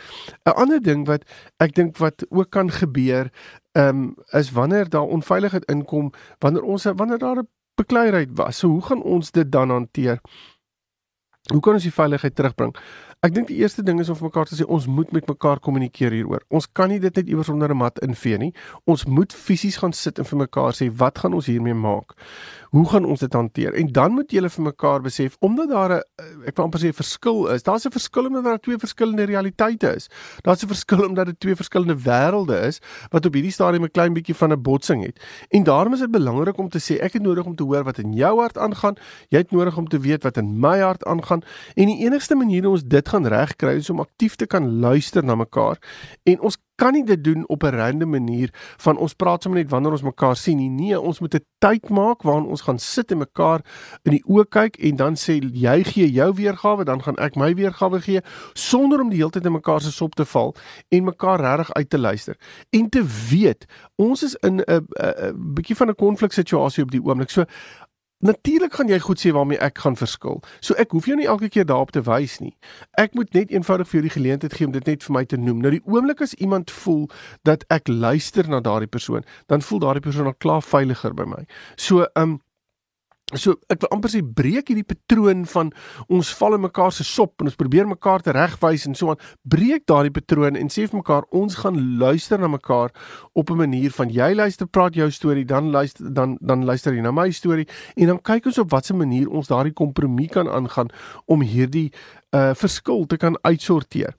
'n 0.45 0.55
Ander 0.55 0.81
ding 0.81 1.05
wat 1.07 1.24
ek 1.59 1.75
dink 1.75 1.97
wat 1.97 2.25
ook 2.29 2.50
kan 2.50 2.71
gebeur, 2.71 3.31
ehm 3.74 3.89
um, 3.89 4.15
is 4.31 4.51
wanneer 4.51 4.89
daar 4.89 5.07
onveiligheid 5.07 5.65
inkom, 5.65 6.12
wanneer 6.39 6.63
ons 6.63 6.83
wanneer 6.83 7.17
daar 7.17 7.38
'n 7.38 7.47
bekleierheid 7.75 8.29
was. 8.33 8.57
So 8.57 8.67
hoe 8.67 8.81
gaan 8.81 9.03
ons 9.03 9.31
dit 9.31 9.51
dan 9.51 9.69
hanteer? 9.69 10.21
Hoe 11.51 11.62
kan 11.62 11.74
ons 11.74 11.83
die 11.83 11.93
veiligheid 11.93 12.36
terugbring? 12.36 12.75
Ek 13.25 13.33
dink 13.33 13.47
die 13.50 13.55
eerste 13.57 13.81
ding 13.81 13.97
is 13.97 14.12
om 14.13 14.19
mekaar 14.21 14.45
te 14.45 14.53
sê 14.53 14.65
ons 14.69 14.86
moet 14.86 15.09
met 15.15 15.25
mekaar 15.25 15.57
kommunikeer 15.65 16.13
hieroor. 16.13 16.43
Ons 16.53 16.67
kan 16.69 16.91
nie 16.93 17.00
dit 17.01 17.15
net 17.17 17.29
iewers 17.31 17.50
onder 17.50 17.71
'n 17.74 17.77
mat 17.77 17.97
invee 18.05 18.38
nie. 18.38 18.53
Ons 18.86 19.05
moet 19.05 19.33
fisies 19.33 19.77
gaan 19.81 19.91
sit 19.91 20.19
en 20.19 20.25
vir 20.25 20.38
mekaar 20.38 20.74
sê 20.77 20.91
wat 20.93 21.17
gaan 21.17 21.33
ons 21.33 21.47
hiermee 21.47 21.74
maak? 21.74 22.13
Hoe 22.69 22.86
gaan 22.89 23.05
ons 23.05 23.19
dit 23.19 23.33
hanteer? 23.33 23.74
En 23.74 23.88
dan 23.91 24.12
moet 24.12 24.31
julle 24.31 24.50
vir 24.50 24.63
mekaar 24.63 25.01
besef 25.01 25.36
omdat 25.39 25.69
daar 25.69 25.91
'n 25.97 26.01
ek 26.45 26.55
wil 26.55 26.65
amper 26.65 26.79
sê 26.79 26.93
verskil 26.93 27.47
is. 27.47 27.63
Daar's 27.63 27.86
'n 27.86 27.91
verskil 27.91 28.25
omdat 28.25 28.43
daar 28.43 28.59
twee 28.59 28.77
verskillende 28.77 29.24
realiteite 29.24 29.95
is. 29.95 30.09
Daar's 30.43 30.63
'n 30.63 30.67
verskil 30.67 31.07
omdat 31.07 31.25
dit 31.25 31.39
twee 31.39 31.55
verskillende 31.55 31.95
wêrelde 31.95 32.67
is 32.67 32.79
wat 33.09 33.25
op 33.25 33.33
hierdie 33.33 33.51
stadium 33.51 33.83
'n 33.83 33.91
klein 33.91 34.13
bietjie 34.13 34.36
van 34.36 34.51
'n 34.51 34.62
botsing 34.62 35.03
het. 35.03 35.19
En 35.50 35.63
daarom 35.63 35.93
is 35.93 36.00
dit 36.00 36.12
belangrik 36.12 36.57
om 36.57 36.69
te 36.69 36.79
sê 36.79 37.01
ek 37.01 37.13
het 37.13 37.21
nodig 37.21 37.45
om 37.45 37.55
te 37.55 37.63
hoor 37.63 37.83
wat 37.83 37.97
in 37.97 38.13
jou 38.13 38.39
hart 38.39 38.57
aangaan. 38.57 38.95
Jy 39.29 39.38
het 39.38 39.51
nodig 39.51 39.77
om 39.77 39.88
te 39.88 40.00
weet 40.00 40.24
wat 40.24 40.38
in 40.38 40.59
my 40.59 40.79
hart 40.79 41.03
aangaan. 41.05 41.41
En 41.75 41.86
die 41.86 42.05
enigste 42.05 42.36
manier 42.36 42.63
hoe 42.63 42.71
ons 42.71 42.83
dit 42.83 43.07
gaan 43.08 43.28
regkry 43.28 43.78
is 43.78 43.90
om 43.90 44.00
aktief 44.00 44.36
te 44.36 44.46
kan 44.46 44.80
luister 44.80 45.24
na 45.24 45.36
mekaar. 45.36 45.78
En 46.24 46.40
ons 46.42 46.58
kan 46.78 46.94
nie 46.94 47.04
dit 47.06 47.24
doen 47.24 47.48
op 47.48 47.64
'n 47.64 47.76
random 47.76 48.10
manier 48.10 48.50
van 48.78 48.98
ons 48.98 49.14
praat 49.14 49.42
sommer 49.42 49.62
net 49.62 49.70
wanneer 49.70 49.92
ons 49.92 50.02
mekaar 50.02 50.36
sien 50.36 50.58
nie. 50.58 50.70
Nee, 50.70 51.00
ons 51.00 51.20
moet 51.20 51.36
'n 51.36 51.46
tyd 51.58 51.90
maak 51.90 52.22
waarin 52.22 52.46
ons 52.46 52.62
gaan 52.62 52.80
sit 52.80 53.12
en 53.12 53.18
mekaar 53.18 53.62
in 54.04 54.12
die 54.12 54.24
oë 54.28 54.46
kyk 54.50 54.76
en 54.76 54.96
dan 54.96 55.16
sê 55.16 55.40
jy 55.54 55.84
gee 55.84 56.12
jou 56.12 56.34
weergawe, 56.34 56.84
dan 56.84 57.02
gaan 57.04 57.16
ek 57.16 57.36
my 57.36 57.54
weergawe 57.54 58.02
gee 58.02 58.22
sonder 58.54 59.02
om 59.02 59.10
die 59.10 59.18
hele 59.18 59.30
tyd 59.30 59.46
in 59.46 59.52
mekaar 59.52 59.82
se 59.82 59.92
sop 59.92 60.16
te 60.16 60.26
val 60.26 60.56
en 60.90 61.04
mekaar 61.04 61.40
regtig 61.40 61.74
uit 61.74 61.90
te 61.90 62.00
luister. 62.00 62.36
En 62.70 62.90
te 62.90 63.04
weet, 63.30 63.66
ons 63.96 64.24
is 64.24 64.36
in 64.36 64.62
'n 64.62 64.86
bietjie 65.54 65.76
van 65.76 65.90
'n 65.90 65.96
konfliksituasie 65.96 66.84
op 66.84 66.92
die 66.92 67.04
oomblik. 67.04 67.30
So 67.30 67.46
Natuurlik 68.19 68.73
gaan 68.73 68.89
jy 68.89 68.97
goed 68.99 69.21
sê 69.21 69.30
waarmee 69.30 69.60
ek 69.62 69.77
gaan 69.84 69.95
verskil. 69.95 70.39
So 70.60 70.73
ek 70.82 70.95
hoef 70.95 71.06
jou 71.06 71.17
nie 71.19 71.27
elke 71.30 71.51
keer 71.53 71.67
daarop 71.69 71.91
te 71.93 72.01
wys 72.01 72.39
nie. 72.41 72.56
Ek 72.97 73.13
moet 73.13 73.30
net 73.38 73.51
eenvoudig 73.53 73.86
vir 73.91 73.99
jou 73.99 74.06
die 74.08 74.13
geleentheid 74.15 74.56
gee 74.58 74.65
om 74.65 74.73
dit 74.73 74.89
net 74.89 75.06
vir 75.06 75.13
my 75.13 75.23
te 75.30 75.38
noem. 75.38 75.62
Nou 75.62 75.71
die 75.75 75.84
oomblik 75.86 76.23
as 76.25 76.34
iemand 76.41 76.73
voel 76.73 77.06
dat 77.45 77.67
ek 77.69 77.91
luister 77.93 78.49
na 78.49 78.58
daardie 78.65 78.89
persoon, 78.89 79.21
dan 79.53 79.62
voel 79.62 79.84
daardie 79.86 80.01
persoon 80.01 80.32
al 80.32 80.38
klaar 80.41 80.65
veiliger 80.65 81.13
by 81.13 81.30
my. 81.30 81.45
So, 81.75 82.08
ehm 82.15 82.38
um, 82.38 82.41
So 83.36 83.58
ek 83.68 83.82
wil 83.84 83.90
amper 83.92 84.08
sê 84.13 84.22
breek 84.24 84.70
hierdie 84.72 84.88
patroon 84.88 85.42
van 85.52 85.74
ons 86.08 86.30
val 86.40 86.56
in 86.56 86.62
mekaar 86.63 86.94
se 86.96 87.04
sop 87.04 87.44
en 87.44 87.50
ons 87.50 87.58
probeer 87.60 87.84
mekaar 87.84 88.24
te 88.24 88.32
regwys 88.32 88.86
en 88.88 88.96
so 88.96 89.12
aan. 89.12 89.20
Breek 89.44 89.84
daardie 89.92 90.13
patroon 90.16 90.56
en 90.56 90.72
sê 90.72 90.86
vir 90.88 91.02
mekaar 91.02 91.28
ons 91.36 91.58
gaan 91.60 91.76
luister 92.00 92.40
na 92.40 92.48
mekaar 92.48 92.96
op 93.36 93.52
'n 93.52 93.60
manier 93.60 93.92
van 93.92 94.08
jy 94.08 94.32
luister 94.32 94.66
praat 94.66 94.96
jou 94.96 95.10
storie 95.12 95.44
dan 95.44 95.72
luister 95.76 96.08
dan 96.13 96.38
dan 96.40 96.63
luister 96.63 96.96
jy 96.96 97.02
na 97.02 97.12
my 97.12 97.30
storie 97.32 97.68
en 97.98 98.08
dan 98.08 98.22
kyk 98.22 98.46
ons 98.46 98.63
op 98.63 98.72
watter 98.72 98.96
manier 98.96 99.28
ons 99.28 99.48
daardie 99.48 99.76
kompromie 99.76 100.30
kan 100.30 100.48
aangaan 100.48 100.88
om 101.26 101.42
hierdie 101.42 101.92
uh 102.32 102.56
verskil 102.56 103.06
te 103.08 103.18
kan 103.18 103.36
uitsorteer. 103.44 104.16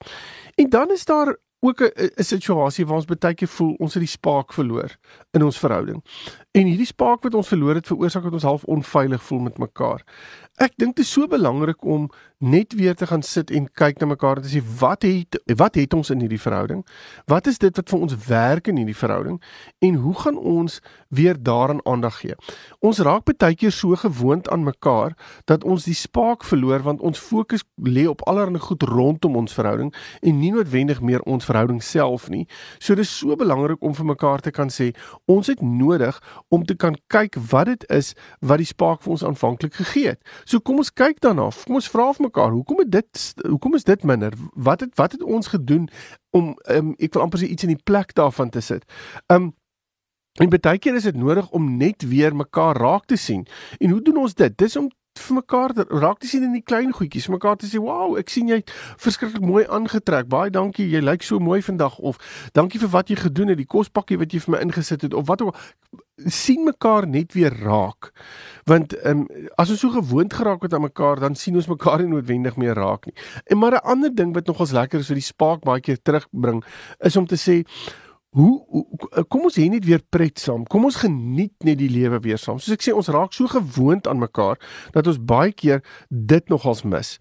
En 0.55 0.69
dan 0.69 0.91
is 0.91 1.05
daar 1.05 1.35
ook 1.59 1.81
'n 1.81 2.23
situasie 2.23 2.85
waar 2.85 2.95
ons 2.95 3.05
baie 3.05 3.33
keer 3.33 3.47
voel 3.47 3.73
ons 3.77 3.93
het 3.93 4.01
die 4.01 4.09
spaak 4.09 4.53
verloor 4.53 4.97
in 5.31 5.43
ons 5.43 5.59
verhouding. 5.59 6.03
En 6.51 6.65
hierdie 6.65 6.87
spaak 6.89 7.21
wat 7.21 7.35
ons 7.37 7.47
verloor 7.47 7.77
het 7.77 7.87
veroorsaak 7.87 8.23
dat 8.25 8.33
ons 8.33 8.43
half 8.43 8.63
onveilig 8.63 9.21
voel 9.23 9.39
met 9.39 9.57
mekaar. 9.61 10.01
Ek 10.57 10.73
dink 10.81 10.95
dit 10.97 11.05
is 11.05 11.11
so 11.13 11.29
belangrik 11.29 11.85
om 11.85 12.07
net 12.39 12.73
weer 12.73 12.95
te 12.95 13.05
gaan 13.07 13.21
sit 13.21 13.51
en 13.51 13.67
kyk 13.79 13.99
na 13.99 14.07
mekaar 14.09 14.39
en 14.39 14.43
te 14.43 14.49
sê 14.49 14.61
wat 14.79 15.03
het 15.03 15.37
wat 15.59 15.75
het 15.75 15.93
ons 15.93 16.09
in 16.09 16.23
hierdie 16.23 16.39
verhouding? 16.41 16.81
Wat 17.27 17.47
is 17.51 17.59
dit 17.61 17.75
wat 17.75 17.91
vir 17.91 17.99
ons 17.99 18.15
werk 18.25 18.67
in 18.71 18.79
hierdie 18.79 18.95
verhouding? 18.95 19.37
En 19.83 19.99
hoe 20.01 20.13
gaan 20.19 20.37
ons 20.37 20.79
weer 21.07 21.37
daaraan 21.37 21.83
aandag 21.85 22.17
gee? 22.23 22.35
Ons 22.79 22.99
raak 23.05 23.27
baie 23.29 23.55
keer 23.55 23.75
so 23.75 23.95
gewoond 23.95 24.49
aan 24.49 24.63
mekaar 24.63 25.15
dat 25.45 25.63
ons 25.63 25.85
die 25.85 25.95
spaak 25.95 26.43
verloor 26.47 26.81
want 26.87 27.03
ons 27.05 27.19
fokus 27.19 27.63
lê 27.83 28.07
op 28.07 28.25
allerlei 28.27 28.59
goed 28.59 28.83
rondom 28.83 29.35
ons 29.35 29.53
verhouding 29.53 29.93
en 30.21 30.39
nie 30.39 30.51
noodwendig 30.55 31.01
meer 31.01 31.21
ons 31.27 31.45
verhouding 31.45 31.83
self 31.83 32.29
nie. 32.29 32.47
So 32.79 32.95
dis 32.95 33.11
so 33.19 33.35
belangrik 33.35 33.83
om 33.83 33.93
vir 33.93 34.11
mekaar 34.15 34.41
te 34.41 34.51
kan 34.51 34.71
sê 34.73 34.91
ons 35.27 35.47
het 35.47 35.61
nodig 35.61 36.19
om 36.49 36.65
te 36.65 36.75
kan 36.75 36.97
kyk 37.07 37.37
wat 37.49 37.65
dit 37.69 37.85
is 37.93 38.13
wat 38.39 38.61
die 38.61 38.69
spaak 38.69 39.03
vir 39.03 39.13
ons 39.15 39.25
aanvanklik 39.25 39.73
gegee 39.77 40.13
het. 40.13 40.21
So 40.45 40.59
kom 40.59 40.81
ons 40.81 40.91
kyk 40.93 41.21
daarna. 41.21 41.49
Kom 41.65 41.77
ons 41.79 41.89
vra 41.91 42.09
vir 42.17 42.25
mekaar, 42.29 42.51
hoekom 42.55 42.83
het 42.83 42.91
dit 42.91 43.25
hoekom 43.45 43.77
is 43.77 43.87
dit 43.87 44.03
minder? 44.03 44.33
Wat 44.53 44.85
het 44.85 44.95
wat 44.99 45.17
het 45.17 45.23
ons 45.23 45.53
gedoen 45.53 45.89
om 46.35 46.55
um, 46.69 46.93
ek 46.99 47.13
wil 47.13 47.25
amper 47.25 47.41
sê 47.41 47.49
iets 47.49 47.65
in 47.65 47.73
die 47.75 47.83
plek 47.83 48.13
daarvan 48.17 48.49
te 48.49 48.61
sit. 48.65 48.85
Um 49.29 49.53
En 50.39 50.47
baie 50.47 50.79
keer 50.79 50.95
is 50.95 51.03
dit 51.03 51.17
nodig 51.19 51.49
om 51.51 51.65
net 51.77 52.05
weer 52.07 52.35
mekaar 52.35 52.77
raak 52.79 53.05
te 53.05 53.17
sien. 53.19 53.47
En 53.79 53.89
hoe 53.89 54.01
doen 54.01 54.21
ons 54.21 54.33
dit? 54.33 54.57
Dis 54.57 54.75
om 54.79 54.87
vir 55.19 55.35
mekaar 55.35 55.73
raak 55.89 56.19
te 56.19 56.27
sien 56.27 56.43
in 56.43 56.53
die 56.53 56.63
klein 56.65 56.91
goedjies, 56.95 57.29
mekaar 57.29 57.57
te 57.57 57.67
sê, 57.67 57.79
"Wow, 57.79 58.17
ek 58.17 58.29
sien 58.29 58.47
jy 58.47 58.63
verskriklik 58.97 59.41
mooi 59.41 59.65
aangetrek. 59.67 60.27
Baie 60.27 60.49
dankie. 60.49 60.89
Jy 60.89 61.01
lyk 61.01 61.23
so 61.23 61.39
mooi 61.39 61.61
vandag." 61.61 61.99
Of 61.99 62.17
"Dankie 62.53 62.79
vir 62.79 62.89
wat 62.89 63.09
jy 63.09 63.15
gedoen 63.15 63.47
het, 63.47 63.57
die 63.57 63.65
kospakkie 63.65 64.17
wat 64.17 64.31
jy 64.31 64.39
vir 64.39 64.51
my 64.51 64.61
ingesit 64.61 65.01
het." 65.01 65.13
Of 65.13 65.27
wat 65.27 65.41
ook 65.41 65.55
sien 66.25 66.63
mekaar 66.63 67.07
net 67.07 67.33
weer 67.33 67.53
raak. 67.63 68.11
Want 68.63 68.93
um, 69.05 69.27
as 69.55 69.69
ons 69.69 69.79
so 69.79 69.89
gewoond 69.89 70.33
geraak 70.33 70.61
het 70.61 70.73
aan 70.73 70.81
mekaar, 70.81 71.19
dan 71.19 71.35
sien 71.35 71.55
ons 71.55 71.67
mekaar 71.67 72.03
nie 72.03 72.11
noodwendig 72.11 72.57
meer 72.57 72.75
raak 72.75 73.05
nie. 73.05 73.15
En 73.45 73.57
maar 73.57 73.71
'n 73.71 73.85
ander 73.85 74.15
ding 74.15 74.33
wat 74.33 74.45
nogals 74.45 74.71
lekker 74.71 74.99
is 74.99 75.07
vir 75.07 75.15
die 75.15 75.31
spaak 75.31 75.63
baie 75.63 75.81
keer 75.81 75.97
terugbring, 76.01 76.63
is 76.99 77.15
om 77.15 77.25
te 77.25 77.35
sê 77.35 77.65
Hoe, 78.29 78.65
hoe 78.69 79.23
kom 79.27 79.47
ons 79.47 79.55
hier 79.57 79.71
net 79.73 79.87
weer 79.89 80.01
pret 80.13 80.37
saam. 80.37 80.61
Kom 80.69 80.83
ons 80.85 80.99
geniet 81.01 81.65
net 81.65 81.79
die 81.79 81.89
lewe 81.89 82.19
weer 82.21 82.37
saam. 82.37 82.59
Soos 82.61 82.75
ek 82.75 82.83
sê, 82.85 82.93
ons 82.93 83.09
raak 83.09 83.33
so 83.33 83.49
gewoond 83.49 84.05
aan 84.07 84.21
mekaar 84.21 84.59
dat 84.93 85.09
ons 85.09 85.17
baie 85.17 85.49
keer 85.49 85.81
dit 86.09 86.51
nogals 86.53 86.83
mis. 86.85 87.15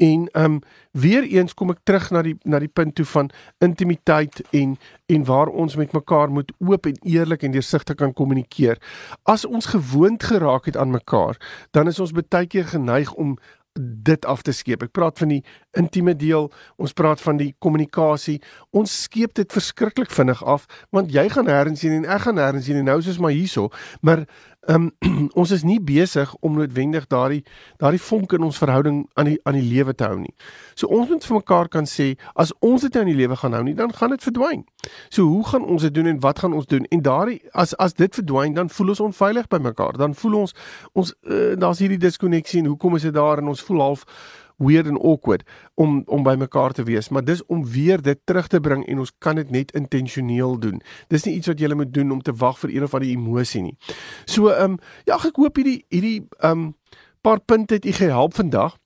En 0.00 0.24
ehm 0.32 0.56
um, 0.56 0.62
weer 0.94 1.26
eens 1.26 1.54
kom 1.58 1.72
ek 1.74 1.82
terug 1.84 2.06
na 2.14 2.22
die 2.22 2.36
na 2.48 2.60
die 2.62 2.70
punt 2.70 2.94
toe 2.96 3.04
van 3.12 3.28
intimiteit 3.64 4.40
en 4.54 4.76
en 5.12 5.26
waar 5.28 5.50
ons 5.52 5.76
met 5.76 5.92
mekaar 5.92 6.32
moet 6.32 6.52
oop 6.64 6.86
en 6.88 6.96
eerlik 7.02 7.44
en 7.44 7.52
deursigtig 7.52 7.98
kan 8.00 8.14
kommunikeer. 8.16 8.80
As 9.28 9.44
ons 9.44 9.68
gewoond 9.74 10.22
geraak 10.22 10.70
het 10.70 10.80
aan 10.80 10.94
mekaar, 10.96 11.36
dan 11.76 11.92
is 11.92 12.00
ons 12.00 12.14
baie 12.16 12.46
keer 12.46 12.64
geneig 12.72 13.12
om 13.12 13.36
dit 13.80 14.24
af 14.24 14.42
te 14.42 14.52
skeep. 14.54 14.84
Ek 14.86 14.92
praat 14.94 15.18
van 15.18 15.32
die 15.32 15.40
intieme 15.78 16.14
deel, 16.14 16.46
ons 16.78 16.94
praat 16.94 17.22
van 17.24 17.40
die 17.40 17.50
kommunikasie. 17.58 18.38
Ons 18.70 18.94
skeep 19.06 19.34
dit 19.34 19.50
verskriklik 19.52 20.12
vinnig 20.14 20.42
af 20.46 20.68
want 20.94 21.10
jy 21.12 21.26
gaan 21.32 21.48
nêrens 21.50 21.82
heen 21.82 21.96
en 22.02 22.08
ek 22.16 22.28
gaan 22.28 22.38
nêrens 22.38 22.68
heen 22.70 22.82
en 22.82 22.90
nou 22.92 22.98
is 23.02 23.10
ons 23.10 23.18
maar 23.24 23.34
hierso. 23.34 23.70
Maar 24.00 24.24
Ehm 24.66 24.90
um, 25.00 25.28
ons 25.40 25.50
is 25.50 25.62
nie 25.62 25.80
besig 25.80 26.34
om 26.40 26.54
noodwendig 26.56 27.06
daardie 27.06 27.42
daardie 27.76 28.00
vonk 28.00 28.32
in 28.32 28.46
ons 28.46 28.58
verhouding 28.58 29.02
aan 29.14 29.28
die 29.28 29.38
aan 29.44 29.58
die 29.58 29.64
lewe 29.64 29.94
te 29.94 30.06
hou 30.08 30.18
nie. 30.20 30.32
So 30.74 30.88
ons 30.88 31.10
moet 31.10 31.24
vir 31.24 31.36
mekaar 31.36 31.68
kan 31.68 31.88
sê 31.90 32.14
as 32.34 32.52
ons 32.64 32.86
dit 32.86 32.96
aan 32.96 33.10
die 33.10 33.16
lewe 33.18 33.36
gaan 33.36 33.52
hou 33.52 33.62
nie, 33.66 33.74
dan 33.74 33.92
gaan 33.92 34.14
dit 34.14 34.24
verdwyn. 34.24 34.64
So 35.08 35.28
hoe 35.28 35.44
gaan 35.48 35.64
ons 35.64 35.84
dit 35.84 35.94
doen 35.94 36.08
en 36.08 36.20
wat 36.20 36.40
gaan 36.44 36.56
ons 36.56 36.66
doen? 36.70 36.88
En 36.90 37.02
daardie 37.04 37.42
as 37.52 37.74
as 37.76 37.96
dit 37.98 38.14
verdwyn, 38.20 38.54
dan 38.54 38.70
voel 38.70 38.94
ons 38.94 39.04
onveilig 39.10 39.50
by 39.52 39.60
mekaar. 39.68 39.98
Dan 40.00 40.14
voel 40.14 40.40
ons 40.44 40.56
ons 40.92 41.12
uh, 41.12 41.52
daar's 41.60 41.84
hierdie 41.84 42.00
diskonneksie 42.00 42.62
en 42.62 42.72
hoekom 42.72 42.96
is 42.96 43.08
dit 43.08 43.14
daar 43.14 43.44
en 43.44 43.52
ons 43.52 43.66
voel 43.68 43.84
half 43.84 44.08
weird 44.56 44.86
and 44.86 45.00
awkward 45.02 45.42
om 45.74 46.02
om 46.06 46.22
by 46.22 46.34
mekaar 46.38 46.72
te 46.72 46.82
wees, 46.82 47.08
maar 47.08 47.24
dis 47.24 47.42
om 47.46 47.64
weer 47.66 48.02
dit 48.02 48.20
terug 48.24 48.46
te 48.48 48.60
bring 48.60 48.86
en 48.86 48.98
ons 48.98 49.12
kan 49.18 49.36
dit 49.36 49.50
net 49.50 49.72
intentioneel 49.72 50.58
doen. 50.58 50.80
Dis 51.08 51.24
nie 51.24 51.34
iets 51.38 51.50
wat 51.50 51.60
jy 51.60 51.74
moet 51.74 51.94
doen 51.94 52.10
om 52.10 52.22
te 52.22 52.32
wag 52.32 52.58
vir 52.58 52.74
een 52.74 52.86
of 52.86 52.94
ander 52.94 53.08
emosie 53.08 53.62
nie. 53.62 53.76
So 54.24 54.48
ehm 54.52 54.76
um, 54.76 54.78
ja, 55.04 55.18
ek 55.18 55.36
hoop 55.36 55.56
hierdie 55.56 55.84
hierdie 55.88 56.20
ehm 56.38 56.50
um, 56.50 56.72
paar 57.24 57.40
punte 57.40 57.74
het 57.74 57.86
u 57.88 57.92
gehelp 57.92 58.34
vandag. 58.34 58.76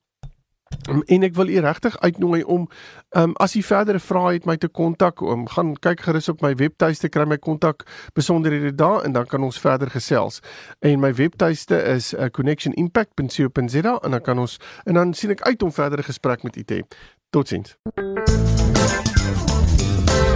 Um, 0.89 1.03
en 1.07 1.23
ek 1.23 1.35
wil 1.37 1.49
u 1.49 1.61
regtig 1.61 1.99
uitnooi 2.01 2.43
om 2.43 2.69
um, 3.17 3.35
as 3.37 3.55
u 3.57 3.63
verdere 3.63 4.01
vrae 4.01 4.39
het 4.39 4.47
my 4.49 4.57
te 4.57 4.69
kontak, 4.69 5.21
um, 5.21 5.45
gaan 5.49 5.75
kyk 5.85 6.01
gerus 6.07 6.29
op 6.33 6.41
my 6.45 6.55
webtuiste 6.57 7.09
kry 7.13 7.27
my 7.29 7.37
kontak 7.37 7.85
besonderhede 8.17 8.73
daar 8.75 9.05
en 9.05 9.13
dan 9.13 9.27
kan 9.27 9.45
ons 9.45 9.61
verder 9.61 9.91
gesels. 9.91 10.41
En 10.81 11.01
my 11.01 11.13
webtuiste 11.15 11.77
is 11.97 12.15
uh, 12.15 12.31
connectionimpact.co.za 12.33 13.99
en 14.03 14.11
dan 14.11 14.23
kan 14.23 14.39
ons 14.39 14.59
en 14.85 14.95
dan 14.95 15.15
sien 15.15 15.37
ek 15.37 15.45
uit 15.45 15.63
om 15.63 15.73
verdere 15.73 16.03
gesprek 16.03 16.43
met 16.43 16.57
u 16.57 16.65
te 16.65 16.81
hê. 16.81 16.83
Totsiens. 17.31 17.77